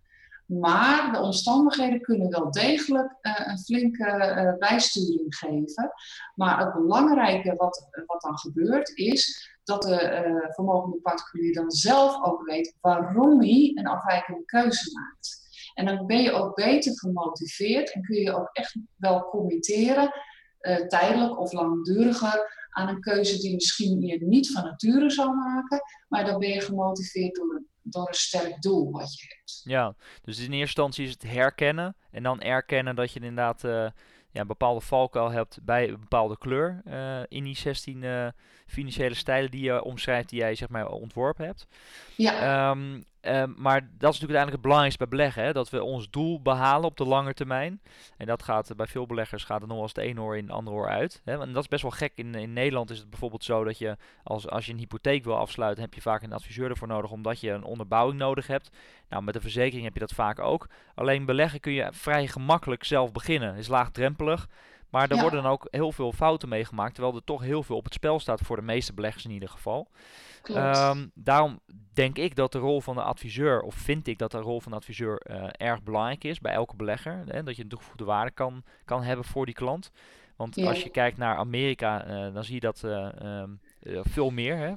Maar 0.45 1.12
de 1.12 1.19
omstandigheden 1.19 2.02
kunnen 2.02 2.30
wel 2.30 2.52
degelijk 2.52 3.15
uh, 3.21 3.34
een 3.47 3.60
flinke 3.60 4.06
uh, 4.06 4.58
bijsturing 4.58 5.36
geven. 5.36 5.91
Maar 6.36 6.60
het 6.60 6.73
belangrijke 6.73 7.56
wat, 7.56 7.88
wat 8.06 8.21
dan 8.21 8.38
gebeurt 8.38 8.97
is 8.97 9.52
dat 9.63 9.82
de 9.82 10.23
uh, 10.28 10.54
vermogende 10.54 10.97
particulier 10.97 11.54
dan 11.54 11.71
zelf 11.71 12.23
ook 12.23 12.45
weet 12.45 12.78
waarom 12.82 13.41
hij 13.41 13.71
een 13.75 13.88
afwijkende 13.88 14.45
keuze 14.45 14.91
maakt. 14.93 15.47
En 15.73 15.86
dan 15.86 16.06
ben 16.06 16.21
je 16.21 16.32
ook 16.32 16.56
beter 16.56 16.97
gemotiveerd 16.97 17.93
en 17.93 18.02
kun 18.02 18.15
je 18.15 18.36
ook 18.36 18.49
echt 18.52 18.75
wel 18.95 19.30
committeren 19.30 20.13
uh, 20.62 20.76
tijdelijk 20.76 21.39
of 21.39 21.52
langduriger 21.52 22.67
aan 22.69 22.88
een 22.88 23.02
keuze 23.02 23.38
die 23.38 23.54
misschien 23.54 24.02
je 24.02 24.26
niet 24.26 24.52
van 24.52 24.63
nature 24.63 25.10
zou 25.10 25.36
maken, 25.36 25.82
maar 26.08 26.26
dan 26.26 26.39
ben 26.39 26.50
je 26.50 26.62
gemotiveerd 26.62 27.36
door, 27.36 27.63
door 27.82 28.08
een 28.08 28.13
sterk 28.13 28.62
doel 28.62 28.91
wat 28.91 29.19
je 29.19 29.26
hebt. 29.28 29.62
Ja, 29.63 29.95
dus 30.22 30.38
in 30.38 30.43
eerste 30.43 30.58
instantie 30.58 31.06
is 31.06 31.12
het 31.12 31.24
herkennen 31.24 31.95
en 32.12 32.24
dan 32.24 32.41
erkennen 32.41 32.95
dat 32.95 33.12
je 33.12 33.19
inderdaad 33.19 33.63
uh, 33.63 33.72
ja, 34.32 34.41
een 34.41 34.48
bepaalde 34.48 34.82
valkuil 34.82 35.32
hebt 35.32 35.60
bij 35.63 35.88
een 35.88 36.00
bepaalde 36.00 36.38
kleur 36.38 36.82
uh, 36.88 37.22
in 37.28 37.43
die 37.43 37.58
16 37.58 38.34
financiële 38.70 39.16
stijlen 39.16 39.52
die 39.52 39.64
je 39.64 39.84
omschrijft, 39.84 40.30
die 40.30 40.40
jij 40.40 40.56
zeg 40.56 40.70
maar 40.70 40.88
ontworpen 40.88 41.46
hebt. 41.46 41.68
Ja. 42.16 42.70
Um, 42.70 43.04
Ehm, 43.22 43.52
maar 43.58 43.80
dat 43.82 44.14
is 44.14 44.20
natuurlijk 44.20 44.20
uiteindelijk 44.20 44.52
het 44.52 44.62
belangrijkste 44.62 45.08
bij 45.08 45.18
beleggen. 45.18 45.44
Hè? 45.44 45.54
Dat 45.54 45.70
we 45.70 45.84
ons 45.84 46.10
doel 46.10 46.42
behalen 46.42 46.86
op 46.86 46.98
de 46.98 47.06
lange 47.06 47.34
termijn. 47.34 47.82
En 48.18 48.26
dat 48.26 48.44
gaat 48.44 48.76
bij 48.76 48.88
veel 48.88 49.06
beleggers 49.06 49.44
gaat 49.44 49.62
het 49.62 49.70
nog 49.70 49.82
als 49.82 49.94
het 49.94 50.04
ene 50.04 50.22
oor 50.22 50.38
in 50.38 50.44
het 50.44 50.54
andere 50.54 50.76
oor 50.76 50.90
uit. 50.90 51.22
Hè? 51.24 51.42
En 51.42 51.54
dat 51.54 51.64
is 51.64 51.70
best 51.70 51.82
wel 51.82 51.92
gek. 51.92 52.12
In, 52.16 52.36
in 52.36 52.54
Nederland 52.54 52.90
is 52.90 53.00
het 53.00 53.10
bijvoorbeeld 53.10 53.44
zo 53.44 53.64
dat 53.64 53.78
je 53.78 53.98
als, 54.24 54.48
als 54.48 54.66
je 54.66 54.72
een 54.72 54.78
hypotheek 54.78 55.24
wil 55.24 55.38
afsluiten, 55.38 55.84
heb 55.84 55.94
je 55.94 56.02
vaak 56.02 56.24
een 56.24 56.34
adviseur 56.34 56.70
ervoor 56.70 56.88
nodig, 56.88 57.12
omdat 57.12 57.40
je 57.40 57.52
een 57.52 57.64
onderbouwing 57.64 58.20
nodig 58.20 58.48
hebt. 58.48 58.70
Nou, 59.10 59.24
met 59.24 59.36
een 59.36 59.42
verzekering 59.42 59.84
heb 59.84 59.94
je 59.94 60.00
dat 60.00 60.14
vaak 60.14 60.40
ook. 60.40 60.68
Alleen 60.96 61.26
beleggen 61.26 61.60
kun 61.60 61.74
je 61.74 61.88
vrij 61.92 62.28
gemakkelijk 62.28 62.84
zelf 62.84 63.12
beginnen. 63.12 63.56
Is 63.56 63.68
laagdrempelig. 63.68 64.48
Maar 64.89 65.10
er 65.10 65.21
worden 65.21 65.43
dan 65.43 65.52
ook 65.52 65.67
heel 65.71 65.91
veel 65.91 66.12
fouten 66.12 66.49
meegemaakt, 66.49 66.93
terwijl 66.93 67.15
er 67.15 67.23
toch 67.23 67.41
heel 67.41 67.63
veel 67.63 67.75
op 67.75 67.84
het 67.84 67.93
spel 67.93 68.19
staat 68.19 68.41
voor 68.41 68.56
de 68.56 68.62
meeste 68.62 68.93
beleggers 68.93 69.25
in 69.25 69.32
ieder 69.32 69.49
geval. 69.49 69.88
Um, 70.49 71.12
daarom 71.13 71.60
denk 71.93 72.17
ik 72.17 72.36
dat 72.36 72.52
de 72.52 72.60
rol 72.60 72.82
van 72.82 72.95
de 72.95 73.02
adviseur, 73.02 73.62
of 73.62 73.75
vind 73.75 74.08
ik 74.08 74.17
dat 74.17 74.32
de 74.32 74.38
rol 74.38 74.62
van 74.62 74.71
de 74.71 74.78
adviseur 74.78 75.21
uh, 75.32 75.47
erg 75.52 75.84
belangrijk 75.84 76.23
is 76.23 76.39
bij 76.39 76.54
elke 76.54 76.75
belegger. 76.75 77.23
Hè, 77.25 77.43
dat 77.43 77.56
je 77.56 77.63
een 77.63 77.69
toegevoegde 77.69 78.04
waarde 78.04 78.32
kan, 78.32 78.63
kan 78.86 79.04
hebben 79.04 79.25
voor 79.25 79.45
die 79.45 79.56
klant. 79.56 79.91
Want 80.36 80.58
als 80.58 80.84
je 80.84 80.89
kijkt 80.89 81.17
naar 81.17 81.36
Amerika, 81.36 82.08
uh, 82.08 82.34
dan 82.34 82.43
zie 82.43 82.54
je 82.54 82.60
dat 82.60 82.82
uh, 82.86 83.10
um, 83.41 83.60
veel 83.84 84.30
meer. 84.30 84.58
Hè, 84.58 84.74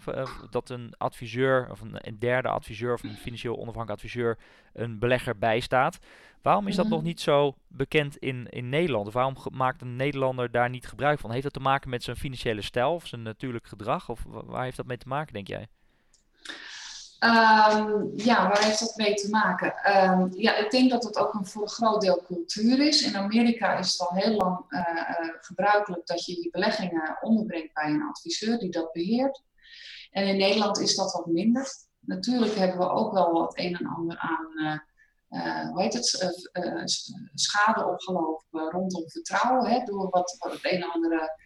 dat 0.50 0.70
een 0.70 0.94
adviseur, 0.98 1.70
of 1.70 1.80
een, 1.80 1.96
een, 1.98 2.18
derde 2.18 2.48
adviseur, 2.48 2.92
of 2.92 3.02
een 3.02 3.16
financieel 3.16 3.54
onafhankelijk 3.54 3.90
adviseur, 3.90 4.38
een 4.72 4.98
belegger 4.98 5.38
bijstaat. 5.38 5.98
Waarom 6.42 6.66
is 6.68 6.76
dat 6.76 6.88
nog 6.88 6.98
mhm. 6.98 7.06
niet 7.06 7.20
zo 7.20 7.54
bekend 7.68 8.16
in, 8.16 8.46
in 8.50 8.68
Nederland? 8.68 9.06
Of 9.06 9.12
waarom 9.12 9.36
maakt 9.52 9.82
een 9.82 9.96
Nederlander 9.96 10.50
daar 10.50 10.70
niet 10.70 10.86
gebruik 10.86 11.18
van? 11.18 11.30
Heeft 11.30 11.42
dat 11.42 11.52
te 11.52 11.60
maken 11.60 11.90
met 11.90 12.02
zijn 12.02 12.16
financiële 12.16 12.62
stijl 12.62 12.94
of 12.94 13.06
zijn 13.06 13.22
natuurlijk 13.22 13.66
gedrag? 13.66 14.08
Of 14.08 14.24
waar 14.26 14.64
heeft 14.64 14.76
dat 14.76 14.86
mee 14.86 14.96
te 14.96 15.08
maken, 15.08 15.32
denk 15.32 15.46
jij? 15.46 15.68
Um, 17.24 18.12
ja, 18.16 18.48
waar 18.48 18.64
heeft 18.64 18.80
dat 18.80 18.96
mee 18.96 19.14
te 19.14 19.28
maken? 19.30 19.94
Um, 20.10 20.28
ja, 20.34 20.56
ik 20.56 20.70
denk 20.70 20.90
dat 20.90 21.04
het 21.04 21.16
ook 21.16 21.34
een, 21.34 21.46
voor 21.46 21.62
een 21.62 21.68
groot 21.68 22.00
deel 22.00 22.22
cultuur 22.26 22.86
is. 22.86 23.02
In 23.02 23.16
Amerika 23.16 23.78
is 23.78 23.90
het 23.90 24.08
al 24.08 24.16
heel 24.16 24.36
lang 24.36 24.64
uh, 24.68 24.80
uh, 24.80 25.34
gebruikelijk 25.40 26.06
dat 26.06 26.24
je 26.24 26.42
je 26.42 26.50
beleggingen 26.50 27.18
onderbrengt 27.20 27.74
bij 27.74 27.90
een 27.90 28.02
adviseur 28.02 28.58
die 28.58 28.70
dat 28.70 28.92
beheert. 28.92 29.42
En 30.10 30.26
in 30.26 30.36
Nederland 30.36 30.78
is 30.78 30.96
dat 30.96 31.12
wat 31.12 31.26
minder. 31.26 31.66
Natuurlijk 32.00 32.54
hebben 32.54 32.78
we 32.78 32.90
ook 32.90 33.12
wel 33.12 33.32
wat 33.32 33.58
een 33.58 33.76
en 33.76 33.86
ander 33.86 34.18
aan 34.18 34.80
uh, 35.30 35.68
hoe 35.70 35.82
heet 35.82 35.92
het, 35.92 36.48
schade 37.34 37.86
opgelopen 37.86 38.70
rondom 38.70 39.10
vertrouwen. 39.10 39.70
Hè, 39.70 39.84
door 39.84 40.10
wat, 40.10 40.36
wat 40.38 40.52
het 40.52 40.72
een 40.72 40.82
en 40.82 40.90
andere, 40.90 41.38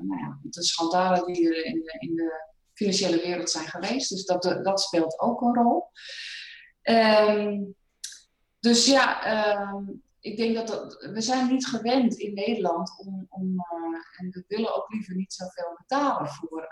nou 0.00 0.20
ja, 0.20 0.38
de 0.42 0.62
schandalen 0.64 1.26
die 1.26 1.48
er 1.48 1.64
in 1.64 1.74
de, 1.74 1.96
in 1.98 2.14
de, 2.14 2.51
financiële 2.82 3.22
wereld 3.22 3.50
zijn 3.50 3.66
geweest. 3.66 4.08
Dus 4.08 4.24
dat, 4.24 4.42
dat 4.42 4.80
speelt 4.80 5.20
ook 5.20 5.40
een 5.40 5.54
rol. 5.54 5.90
Um, 6.82 7.74
dus 8.60 8.86
ja, 8.86 9.70
um, 9.72 10.02
ik 10.20 10.36
denk 10.36 10.54
dat, 10.54 10.66
dat, 10.66 11.08
we 11.12 11.20
zijn 11.20 11.48
niet 11.48 11.66
gewend 11.66 12.14
in 12.14 12.34
Nederland 12.34 12.94
om, 12.98 13.26
om 13.28 13.56
en 14.18 14.30
we 14.30 14.44
willen 14.48 14.76
ook 14.76 14.92
liever 14.92 15.14
niet 15.14 15.32
zoveel 15.32 15.76
betalen 15.76 16.28
voor 16.28 16.68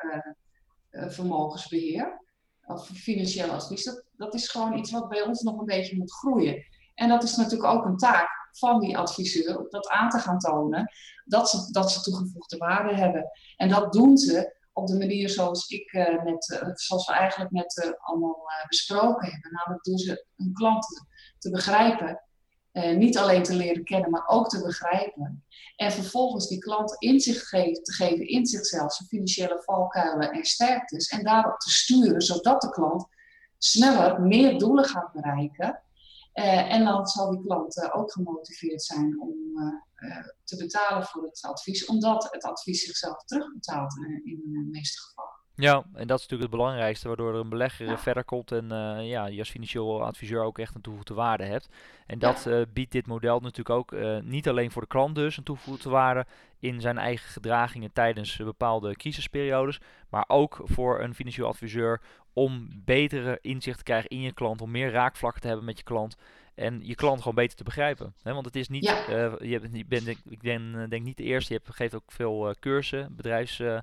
vermogensbeheer 0.91 2.21
of 2.71 2.89
financieel 2.89 3.51
advies, 3.51 3.85
dat, 3.85 4.05
dat 4.17 4.35
is 4.35 4.49
gewoon 4.49 4.79
iets 4.79 4.91
wat 4.91 5.09
bij 5.09 5.23
ons 5.23 5.43
nog 5.43 5.59
een 5.59 5.67
beetje 5.67 5.97
moet 5.97 6.13
groeien. 6.13 6.65
En 6.95 7.09
dat 7.09 7.23
is 7.23 7.37
natuurlijk 7.37 7.73
ook 7.73 7.85
een 7.85 7.97
taak 7.97 8.29
van 8.53 8.81
die 8.81 8.99
adviseur 8.99 9.59
om 9.59 9.67
dat 9.69 9.89
aan 9.89 10.09
te 10.09 10.19
gaan 10.19 10.39
tonen, 10.39 10.93
dat 11.25 11.51
ze, 11.51 11.73
dat 11.73 11.91
ze 11.91 12.01
toegevoegde 12.01 12.57
waarde 12.57 12.95
hebben. 12.95 13.31
En 13.57 13.69
dat 13.69 13.93
doen 13.93 14.17
ze 14.17 14.59
op 14.81 14.87
de 14.87 14.99
manier 14.99 15.29
zoals, 15.29 15.69
ik, 15.69 15.93
uh, 15.93 16.23
net, 16.23 16.61
uh, 16.63 16.71
zoals 16.75 17.07
we 17.07 17.13
eigenlijk 17.13 17.51
net 17.51 17.85
uh, 17.85 17.91
allemaal 18.01 18.39
besproken 18.69 19.31
hebben. 19.31 19.53
Namelijk 19.53 19.85
door 19.85 19.99
ze 19.99 20.27
hun 20.37 20.53
klanten 20.53 21.09
te 21.39 21.51
begrijpen 21.51 22.25
niet 22.97 23.19
alleen 23.19 23.43
te 23.43 23.55
leren 23.55 23.85
kennen, 23.85 24.11
maar 24.11 24.27
ook 24.27 24.49
te 24.49 24.63
begrijpen. 24.63 25.45
En 25.77 25.93
vervolgens 25.93 26.49
die 26.49 26.59
klant 26.59 26.97
inzicht 26.99 27.51
te 27.51 27.93
geven 27.93 28.29
in 28.29 28.47
zichzelf, 28.47 28.93
zijn 28.93 29.09
financiële 29.09 29.63
valkuilen 29.65 30.31
en 30.31 30.45
sterktes. 30.45 31.09
En 31.09 31.25
daarop 31.25 31.59
te 31.59 31.71
sturen, 31.71 32.21
zodat 32.21 32.61
de 32.61 32.71
klant 32.71 33.07
sneller 33.59 34.21
meer 34.21 34.59
doelen 34.59 34.85
gaat 34.85 35.13
bereiken. 35.13 35.83
En 36.33 36.85
dan 36.85 37.07
zal 37.07 37.31
die 37.31 37.43
klant 37.43 37.93
ook 37.93 38.13
gemotiveerd 38.13 38.83
zijn 38.83 39.21
om 39.21 39.35
te 40.45 40.57
betalen 40.57 41.05
voor 41.05 41.23
het 41.23 41.43
advies, 41.43 41.87
omdat 41.87 42.29
het 42.31 42.45
advies 42.45 42.85
zichzelf 42.85 43.25
terugbetaalt 43.25 43.97
in 44.25 44.41
de 44.53 44.69
meeste 44.71 45.01
gevallen. 45.01 45.39
Ja, 45.61 45.85
en 45.95 46.07
dat 46.07 46.19
is 46.19 46.27
natuurlijk 46.27 46.51
het 46.51 46.61
belangrijkste, 46.61 47.09
waardoor 47.09 47.35
er 47.35 47.41
een 47.41 47.49
belegger 47.49 47.99
verder 47.99 48.25
komt 48.25 48.53
en 48.53 48.65
uh, 48.65 49.09
ja, 49.09 49.27
je 49.27 49.39
als 49.39 49.51
financieel 49.51 50.05
adviseur 50.05 50.43
ook 50.43 50.59
echt 50.59 50.75
een 50.75 50.81
toegevoegde 50.81 51.15
waarde 51.15 51.45
hebt. 51.45 51.69
En 52.07 52.19
dat 52.19 52.47
uh, 52.47 52.63
biedt 52.73 52.93
dit 52.93 53.07
model 53.07 53.41
natuurlijk 53.41 53.71
ook 53.71 53.93
uh, 53.93 54.19
niet 54.21 54.49
alleen 54.49 54.71
voor 54.71 54.83
de 54.83 54.89
klant 54.89 55.15
dus 55.15 55.37
een 55.37 55.45
toegevoegde 55.45 55.89
waarde 55.89 56.27
in 56.59 56.81
zijn 56.81 56.99
eigen 56.99 57.29
gedragingen 57.29 57.93
tijdens 57.93 58.37
bepaalde 58.37 58.97
crisisperiodes, 58.97 59.81
maar 60.09 60.25
ook 60.27 60.61
voor 60.65 61.01
een 61.01 61.15
financieel 61.15 61.47
adviseur 61.47 62.01
om 62.33 62.69
betere 62.85 63.39
inzicht 63.43 63.79
te 63.79 63.85
krijgen 63.85 64.11
in 64.11 64.21
je 64.21 64.33
klant, 64.33 64.61
om 64.61 64.71
meer 64.71 64.91
raakvlakken 64.91 65.41
te 65.41 65.47
hebben 65.47 65.67
met 65.67 65.79
je 65.79 65.85
klant 65.85 66.17
en 66.61 66.81
je 66.83 66.95
klant 66.95 67.19
gewoon 67.19 67.35
beter 67.35 67.57
te 67.57 67.65
begrijpen. 67.65 68.15
Want 68.23 68.45
het 68.45 68.57
is 68.57 68.69
niet, 68.69 68.85
ja. 68.85 69.37
je, 69.41 69.61
bent, 69.61 69.77
je 69.77 69.85
bent, 69.85 70.07
ik 70.07 70.41
ben, 70.41 70.87
denk 70.89 71.05
niet 71.05 71.17
de 71.17 71.23
eerste, 71.23 71.53
je 71.53 71.61
hebt, 71.63 71.77
geeft 71.77 71.95
ook 71.95 72.13
veel 72.13 72.55
cursussen, 72.61 73.17
uh, 73.61 73.79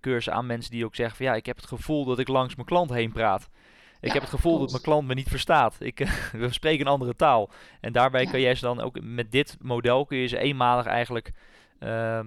cursus 0.00 0.32
aan 0.32 0.46
mensen 0.46 0.70
die 0.70 0.84
ook 0.84 0.94
zeggen 0.94 1.16
van 1.16 1.26
ja, 1.26 1.34
ik 1.34 1.46
heb 1.46 1.56
het 1.56 1.66
gevoel 1.66 2.04
dat 2.04 2.18
ik 2.18 2.28
langs 2.28 2.54
mijn 2.54 2.66
klant 2.66 2.90
heen 2.90 3.12
praat. 3.12 3.48
Ik 4.00 4.12
heb 4.12 4.22
het 4.22 4.30
gevoel 4.30 4.58
dat 4.58 4.70
mijn 4.70 4.82
klant 4.82 5.06
me 5.06 5.14
niet 5.14 5.28
verstaat. 5.28 5.76
Ik, 5.78 5.98
we 6.32 6.52
spreken 6.52 6.86
een 6.86 6.92
andere 6.92 7.16
taal. 7.16 7.50
En 7.80 7.92
daarbij 7.92 8.22
ja. 8.22 8.30
kan 8.30 8.40
jij 8.40 8.54
ze 8.54 8.64
dan 8.64 8.80
ook 8.80 9.00
met 9.00 9.32
dit 9.32 9.56
model 9.60 10.04
kun 10.04 10.18
je 10.18 10.26
ze 10.26 10.38
eenmalig 10.38 10.86
eigenlijk 10.86 11.32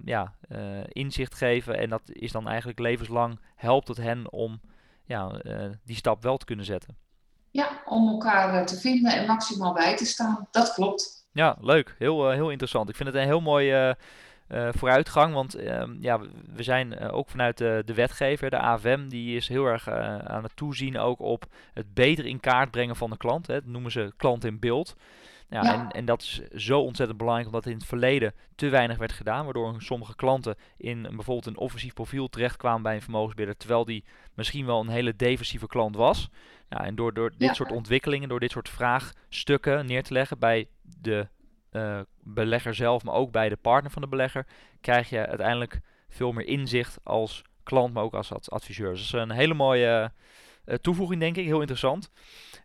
ja, 0.03 0.33
inzicht 0.87 1.35
geven. 1.35 1.77
En 1.77 1.89
dat 1.89 2.01
is 2.05 2.31
dan 2.31 2.47
eigenlijk 2.47 2.79
levenslang 2.79 3.39
helpt 3.55 3.87
het 3.87 3.97
hen 3.97 4.31
om 4.31 4.59
ja, 5.07 5.41
die 5.83 5.95
stap 5.95 6.23
wel 6.23 6.37
te 6.37 6.45
kunnen 6.45 6.65
zetten. 6.65 6.97
Ja, 7.51 7.81
om 7.85 8.07
elkaar 8.07 8.65
te 8.65 8.79
vinden 8.79 9.11
en 9.11 9.25
maximaal 9.25 9.73
bij 9.73 9.97
te 9.97 10.05
staan. 10.05 10.47
Dat 10.51 10.73
klopt. 10.73 11.27
Ja, 11.31 11.57
leuk. 11.61 11.95
Heel, 11.97 12.29
heel 12.29 12.49
interessant. 12.49 12.89
Ik 12.89 12.95
vind 12.95 13.09
het 13.09 13.17
een 13.17 13.27
heel 13.27 13.41
mooi 13.41 13.95
vooruitgang. 14.49 15.33
Want 15.33 15.55
ehm, 15.55 15.95
ja, 15.99 16.19
we 16.53 16.63
zijn 16.63 16.99
ook 16.99 17.29
vanuit 17.29 17.57
de, 17.57 17.81
de 17.85 17.93
wetgever, 17.93 18.49
de 18.49 18.59
AFM, 18.59 19.07
die 19.07 19.35
is 19.35 19.47
heel 19.47 19.65
erg 19.65 19.89
aan 19.89 20.43
het 20.43 20.55
toezien 20.55 20.97
ook 20.97 21.19
op 21.19 21.45
het 21.73 21.93
beter 21.93 22.25
in 22.25 22.39
kaart 22.39 22.71
brengen 22.71 22.95
van 22.95 23.09
de 23.09 23.17
klant. 23.17 23.47
Hè. 23.47 23.53
Dat 23.53 23.65
noemen 23.65 23.91
ze 23.91 24.13
klant 24.17 24.43
in 24.43 24.59
beeld. 24.59 24.95
Ja, 25.49 25.73
En, 25.73 25.91
en 25.91 26.05
dat 26.05 26.21
is 26.21 26.41
zo 26.55 26.79
ontzettend 26.79 27.17
belangrijk, 27.17 27.47
omdat 27.49 27.65
in 27.65 27.77
het 27.77 27.85
verleden 27.85 28.33
te 28.55 28.69
weinig 28.69 28.97
werd 28.97 29.11
gedaan, 29.11 29.43
waardoor 29.43 29.75
sommige 29.77 30.15
klanten 30.15 30.55
in 30.77 31.01
bijvoorbeeld 31.01 31.45
een 31.45 31.57
offensief 31.57 31.93
profiel 31.93 32.27
terechtkwamen 32.27 32.81
bij 32.81 32.95
een 32.95 33.01
vermogensbeheerder, 33.01 33.57
terwijl 33.57 33.85
die 33.85 34.03
misschien 34.33 34.65
wel 34.65 34.79
een 34.79 34.87
hele 34.87 35.15
defensieve 35.15 35.67
klant 35.67 35.95
was. 35.95 36.29
Ja, 36.69 36.85
en 36.85 36.95
door, 36.95 37.13
door 37.13 37.31
dit 37.37 37.55
soort 37.55 37.71
ontwikkelingen, 37.71 38.29
door 38.29 38.39
dit 38.39 38.51
soort 38.51 38.69
vraagstukken 38.69 39.85
neer 39.85 40.03
te 40.03 40.13
leggen 40.13 40.39
bij 40.39 40.67
de 41.01 41.27
uh, 41.77 41.99
belegger 42.23 42.75
zelf, 42.75 43.03
maar 43.03 43.13
ook 43.13 43.31
bij 43.31 43.49
de 43.49 43.55
partner 43.55 43.91
van 43.91 44.01
de 44.01 44.07
belegger, 44.07 44.45
krijg 44.81 45.09
je 45.09 45.27
uiteindelijk 45.27 45.79
veel 46.09 46.31
meer 46.31 46.47
inzicht 46.47 46.99
als 47.03 47.43
klant, 47.63 47.93
maar 47.93 48.03
ook 48.03 48.13
als 48.13 48.49
adviseur. 48.49 48.91
Dus 48.91 49.11
dat 49.11 49.21
is 49.21 49.29
een 49.29 49.35
hele 49.35 49.53
mooie 49.53 50.11
uh, 50.65 50.75
toevoeging, 50.75 51.19
denk 51.19 51.37
ik. 51.37 51.45
Heel 51.45 51.59
interessant. 51.59 52.09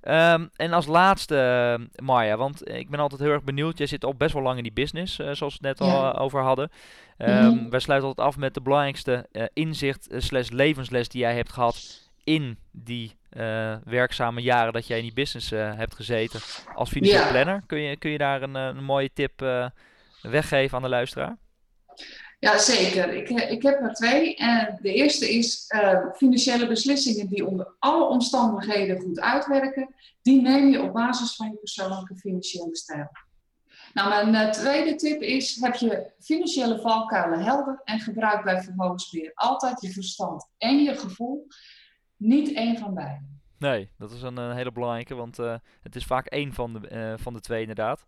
Um, 0.02 0.50
en 0.56 0.72
als 0.72 0.86
laatste, 0.86 1.76
uh, 1.80 2.04
Marja, 2.04 2.36
want 2.36 2.68
ik 2.68 2.90
ben 2.90 3.00
altijd 3.00 3.20
heel 3.20 3.30
erg 3.30 3.44
benieuwd. 3.44 3.78
Jij 3.78 3.86
zit 3.86 4.04
al 4.04 4.14
best 4.14 4.32
wel 4.32 4.42
lang 4.42 4.56
in 4.56 4.62
die 4.62 4.72
business, 4.72 5.18
uh, 5.18 5.30
zoals 5.32 5.58
we 5.58 5.68
het 5.68 5.78
net 5.78 5.88
al 5.88 6.18
over 6.18 6.40
hadden. 6.40 6.70
Um, 7.18 7.28
mm 7.28 7.58
-hmm. 7.58 7.70
Wij 7.70 7.80
sluiten 7.80 8.08
altijd 8.08 8.26
af 8.26 8.36
met 8.36 8.54
de 8.54 8.60
belangrijkste 8.60 9.28
inzicht 9.52 10.08
slash 10.16 10.48
levensles 10.48 11.08
die 11.08 11.20
jij 11.20 11.34
hebt 11.34 11.52
gehad 11.52 12.01
in 12.24 12.58
die 12.70 13.16
werkzame 13.84 14.40
jaren 14.40 14.72
dat 14.72 14.86
jij 14.86 14.98
in 14.98 15.04
die 15.04 15.12
business 15.12 15.50
hebt 15.50 15.94
gezeten 15.94 16.40
als 16.74 16.90
financieel 16.90 17.28
planner. 17.28 17.62
Kun 17.66 17.80
je, 17.80 17.96
kun 17.96 18.10
je 18.10 18.18
daar 18.18 18.42
een, 18.42 18.54
een 18.54 18.84
mooie 18.84 19.10
tip 19.12 19.40
weggeven 20.22 20.76
aan 20.76 20.82
de 20.82 20.88
luisteraar? 20.88 21.36
Ja, 22.42 22.58
zeker. 22.58 23.14
Ik, 23.14 23.30
eh, 23.30 23.50
ik 23.50 23.62
heb 23.62 23.80
er 23.80 23.94
twee. 23.94 24.36
En 24.36 24.78
de 24.80 24.92
eerste 24.92 25.34
is 25.34 25.66
financiële 26.14 26.66
beslissingen 26.66 27.28
die 27.28 27.46
onder 27.46 27.74
alle 27.78 28.04
omstandigheden 28.04 29.00
goed 29.00 29.20
uitwerken. 29.20 29.94
Die 30.22 30.40
neem 30.40 30.68
je 30.68 30.82
op 30.82 30.92
basis 30.92 31.36
van 31.36 31.50
je 31.50 31.56
persoonlijke 31.56 32.16
financiële 32.16 32.76
stijl. 32.76 33.10
Nou, 33.92 34.30
mijn 34.30 34.52
tweede 34.52 34.94
tip 34.94 35.20
is: 35.20 35.60
heb 35.60 35.74
je 35.74 36.12
financiële 36.18 36.80
valkuilen 36.80 37.44
helder 37.44 37.80
en 37.84 38.00
gebruik 38.00 38.44
bij 38.44 38.62
vermogensbeheer 38.62 39.32
altijd 39.34 39.80
je 39.80 39.90
verstand 39.90 40.48
en 40.58 40.82
je 40.82 40.94
gevoel, 40.94 41.46
niet 42.22 42.54
één 42.54 42.78
van 42.78 42.94
beide. 42.94 43.20
Nee, 43.58 43.90
dat 43.98 44.10
is 44.10 44.22
een, 44.22 44.36
een 44.36 44.56
hele 44.56 44.72
belangrijke, 44.72 45.14
want 45.14 45.38
uh, 45.38 45.54
het 45.82 45.96
is 45.96 46.04
vaak 46.04 46.26
één 46.26 46.52
van 46.52 46.72
de, 46.72 47.14
van 47.18 47.32
de 47.32 47.40
twee 47.40 47.60
inderdaad. 47.60 48.04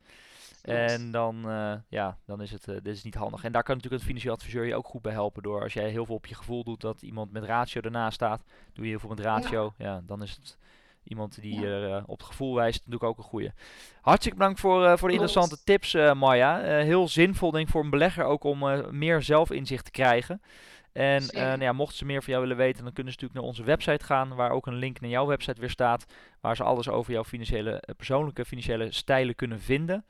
En 0.64 1.10
dan, 1.10 1.50
uh, 1.50 1.72
ja, 1.88 2.18
dan 2.26 2.42
is 2.42 2.50
het 2.50 2.68
uh, 2.68 2.74
dit 2.74 2.94
is 2.94 3.02
niet 3.02 3.14
handig. 3.14 3.44
En 3.44 3.52
daar 3.52 3.62
kan 3.62 3.74
natuurlijk 3.74 4.02
een 4.02 4.08
financieel 4.08 4.34
adviseur 4.34 4.64
je 4.64 4.74
ook 4.74 4.86
goed 4.86 5.02
bij 5.02 5.12
helpen. 5.12 5.42
Door 5.42 5.62
als 5.62 5.72
jij 5.72 5.88
heel 5.88 6.06
veel 6.06 6.14
op 6.14 6.26
je 6.26 6.34
gevoel 6.34 6.64
doet 6.64 6.80
dat 6.80 7.02
iemand 7.02 7.32
met 7.32 7.44
ratio 7.44 7.80
ernaast 7.80 8.14
staat. 8.14 8.44
Doe 8.72 8.84
je 8.84 8.90
heel 8.90 8.98
veel 8.98 9.08
met 9.08 9.20
ratio. 9.20 9.74
Ja, 9.78 10.02
dan 10.06 10.22
is 10.22 10.30
het 10.30 10.58
iemand 11.02 11.40
die 11.40 11.60
ja. 11.60 11.66
er 11.66 11.88
uh, 11.88 12.02
op 12.06 12.18
het 12.18 12.26
gevoel 12.26 12.54
wijst. 12.54 12.78
natuurlijk 12.78 13.04
ook 13.04 13.18
een 13.18 13.24
goede. 13.24 13.52
Hartstikke 14.00 14.38
bedankt 14.38 14.60
voor, 14.60 14.98
voor 14.98 15.08
de 15.08 15.14
interessante 15.14 15.64
tips, 15.64 15.92
Maya. 15.94 16.58
heel 16.60 17.08
zinvol 17.08 17.50
denk 17.50 17.66
ik 17.66 17.72
voor 17.72 17.84
een 17.84 17.90
belegger 17.90 18.24
ook 18.24 18.44
om 18.44 18.84
meer 18.90 19.22
zelfinzicht 19.22 19.84
te 19.84 19.90
krijgen. 19.90 20.42
En 20.94 21.26
nou 21.32 21.60
ja, 21.60 21.72
mochten 21.72 21.96
ze 21.96 22.04
meer 22.04 22.22
van 22.22 22.32
jou 22.32 22.42
willen 22.46 22.62
weten, 22.62 22.84
dan 22.84 22.92
kunnen 22.92 23.12
ze 23.12 23.18
natuurlijk 23.20 23.40
naar 23.40 23.50
onze 23.50 23.64
website 23.64 24.04
gaan, 24.04 24.34
waar 24.34 24.50
ook 24.50 24.66
een 24.66 24.74
link 24.74 25.00
naar 25.00 25.10
jouw 25.10 25.26
website 25.26 25.60
weer 25.60 25.70
staat, 25.70 26.04
waar 26.40 26.56
ze 26.56 26.62
alles 26.62 26.88
over 26.88 27.12
jouw 27.12 27.24
financiële, 27.24 27.82
persoonlijke 27.96 28.44
financiële 28.44 28.92
stijlen 28.92 29.34
kunnen 29.34 29.60
vinden. 29.60 30.04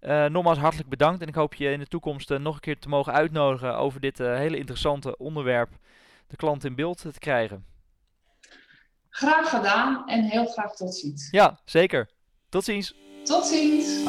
Uh, 0.00 0.26
nogmaals 0.26 0.58
hartelijk 0.58 0.88
bedankt 0.88 1.22
en 1.22 1.28
ik 1.28 1.34
hoop 1.34 1.54
je 1.54 1.70
in 1.70 1.78
de 1.78 1.86
toekomst 1.86 2.30
uh, 2.30 2.38
nog 2.38 2.54
een 2.54 2.60
keer 2.60 2.78
te 2.78 2.88
mogen 2.88 3.12
uitnodigen 3.12 3.76
over 3.76 4.00
dit 4.00 4.18
hele 4.18 4.56
interessante 4.56 5.16
onderwerp, 5.16 5.70
de 6.26 6.36
klant 6.36 6.64
in 6.64 6.74
beeld 6.74 6.98
te 6.98 7.18
krijgen. 7.18 7.64
Graag 9.10 9.48
gedaan 9.50 10.08
en 10.08 10.24
heel 10.24 10.46
graag 10.46 10.74
tot 10.74 10.94
ziens. 10.94 11.28
Ja, 11.30 11.60
zeker. 11.64 12.08
Tot 12.48 12.64
ziens. 12.64 12.94
Tot 13.24 13.46
ziens. 13.46 14.04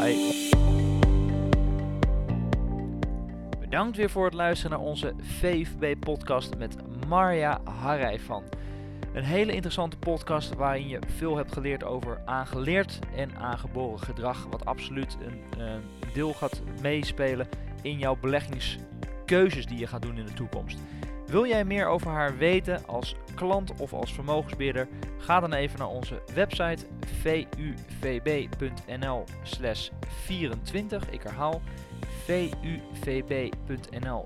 Bedankt 3.69 3.97
weer 3.97 4.09
voor 4.09 4.25
het 4.25 4.33
luisteren 4.33 4.77
naar 4.77 4.87
onze 4.87 5.13
VFB-podcast 5.21 6.57
met 6.57 6.75
Marja 7.07 7.61
Harij 7.63 8.19
van. 8.19 8.43
Een 9.13 9.23
hele 9.23 9.53
interessante 9.53 9.97
podcast 9.97 10.55
waarin 10.55 10.87
je 10.87 10.99
veel 11.15 11.37
hebt 11.37 11.53
geleerd 11.53 11.83
over 11.83 12.21
aangeleerd 12.25 12.99
en 13.15 13.35
aangeboren 13.35 13.99
gedrag. 13.99 14.47
Wat 14.49 14.65
absoluut 14.65 15.17
een 15.21 15.61
uh, 15.61 15.73
deel 16.13 16.33
gaat 16.33 16.61
meespelen 16.81 17.47
in 17.81 17.97
jouw 17.97 18.17
beleggingskeuzes 18.21 19.65
die 19.65 19.77
je 19.77 19.87
gaat 19.87 20.01
doen 20.01 20.17
in 20.17 20.25
de 20.25 20.33
toekomst. 20.33 20.79
Wil 21.25 21.45
jij 21.45 21.65
meer 21.65 21.87
over 21.87 22.11
haar 22.11 22.37
weten 22.37 22.87
als 22.87 23.15
klant 23.35 23.73
of 23.79 23.93
als 23.93 24.13
vermogensbeheerder? 24.13 24.87
Ga 25.17 25.39
dan 25.39 25.53
even 25.53 25.79
naar 25.79 25.87
onze 25.87 26.21
website 26.33 26.85
vuvb.nl 27.99 29.23
24. 30.25 31.09
Ik 31.09 31.21
herhaal 31.21 31.61
vuvb.nl 32.93 34.25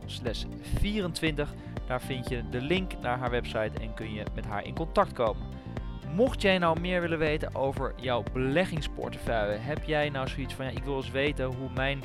24. 0.79 1.53
Daar 1.87 2.01
vind 2.01 2.29
je 2.29 2.49
de 2.49 2.61
link 2.61 2.91
naar 3.01 3.17
haar 3.17 3.29
website 3.29 3.79
en 3.81 3.93
kun 3.93 4.13
je 4.13 4.23
met 4.35 4.45
haar 4.45 4.65
in 4.65 4.75
contact 4.75 5.13
komen. 5.13 5.43
Mocht 6.15 6.41
jij 6.41 6.57
nou 6.57 6.79
meer 6.79 7.01
willen 7.01 7.19
weten 7.19 7.55
over 7.55 7.93
jouw 7.95 8.23
beleggingsportefeuille, 8.33 9.57
heb 9.57 9.83
jij 9.83 10.09
nou 10.09 10.27
zoiets 10.27 10.53
van 10.53 10.65
ja, 10.65 10.71
ik 10.71 10.83
wil 10.83 10.95
eens 10.95 11.11
weten 11.11 11.45
hoe 11.45 11.69
mijn 11.73 12.03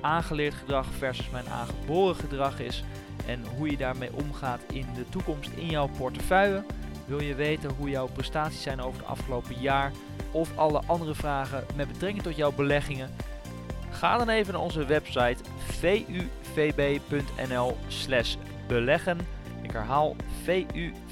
aangeleerd 0.00 0.54
gedrag 0.54 0.86
versus 0.86 1.30
mijn 1.30 1.48
aangeboren 1.48 2.16
gedrag 2.16 2.60
is 2.60 2.84
en 3.26 3.44
hoe 3.56 3.70
je 3.70 3.76
daarmee 3.76 4.12
omgaat 4.12 4.60
in 4.72 4.86
de 4.94 5.08
toekomst 5.08 5.50
in 5.54 5.66
jouw 5.66 5.88
portefeuille? 5.98 6.64
Wil 7.06 7.22
je 7.22 7.34
weten 7.34 7.70
hoe 7.78 7.90
jouw 7.90 8.06
prestaties 8.06 8.62
zijn 8.62 8.80
over 8.80 9.00
het 9.00 9.08
afgelopen 9.08 9.60
jaar 9.60 9.92
of 10.30 10.58
alle 10.58 10.82
andere 10.86 11.14
vragen 11.14 11.64
met 11.76 11.88
betrekking 11.88 12.22
tot 12.22 12.36
jouw 12.36 12.52
beleggingen? 12.52 13.10
Ga 13.98 14.18
dan 14.18 14.28
even 14.28 14.52
naar 14.52 14.62
onze 14.62 14.84
website 14.84 15.36
vuvb.nl 16.54 17.76
slash 17.86 18.36
beleggen. 18.68 19.18
Ik 19.62 19.70
herhaal 19.70 20.16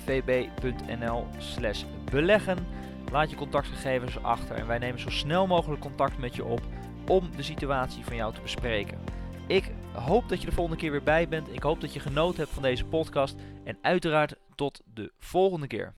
vuvb.nl 0.04 1.26
slash 1.38 1.84
beleggen. 2.10 2.66
Laat 3.12 3.30
je 3.30 3.36
contactgegevens 3.36 4.22
achter 4.22 4.56
en 4.56 4.66
wij 4.66 4.78
nemen 4.78 5.00
zo 5.00 5.10
snel 5.10 5.46
mogelijk 5.46 5.80
contact 5.80 6.18
met 6.18 6.34
je 6.34 6.44
op 6.44 6.60
om 7.08 7.30
de 7.36 7.42
situatie 7.42 8.04
van 8.04 8.16
jou 8.16 8.34
te 8.34 8.40
bespreken. 8.40 8.98
Ik 9.46 9.70
hoop 9.92 10.28
dat 10.28 10.40
je 10.40 10.46
de 10.46 10.54
volgende 10.54 10.80
keer 10.80 10.90
weer 10.90 11.02
bij 11.02 11.28
bent. 11.28 11.52
Ik 11.52 11.62
hoop 11.62 11.80
dat 11.80 11.92
je 11.92 12.00
genoten 12.00 12.40
hebt 12.40 12.52
van 12.52 12.62
deze 12.62 12.84
podcast. 12.84 13.36
En 13.64 13.78
uiteraard 13.82 14.34
tot 14.54 14.80
de 14.94 15.12
volgende 15.18 15.66
keer. 15.66 15.94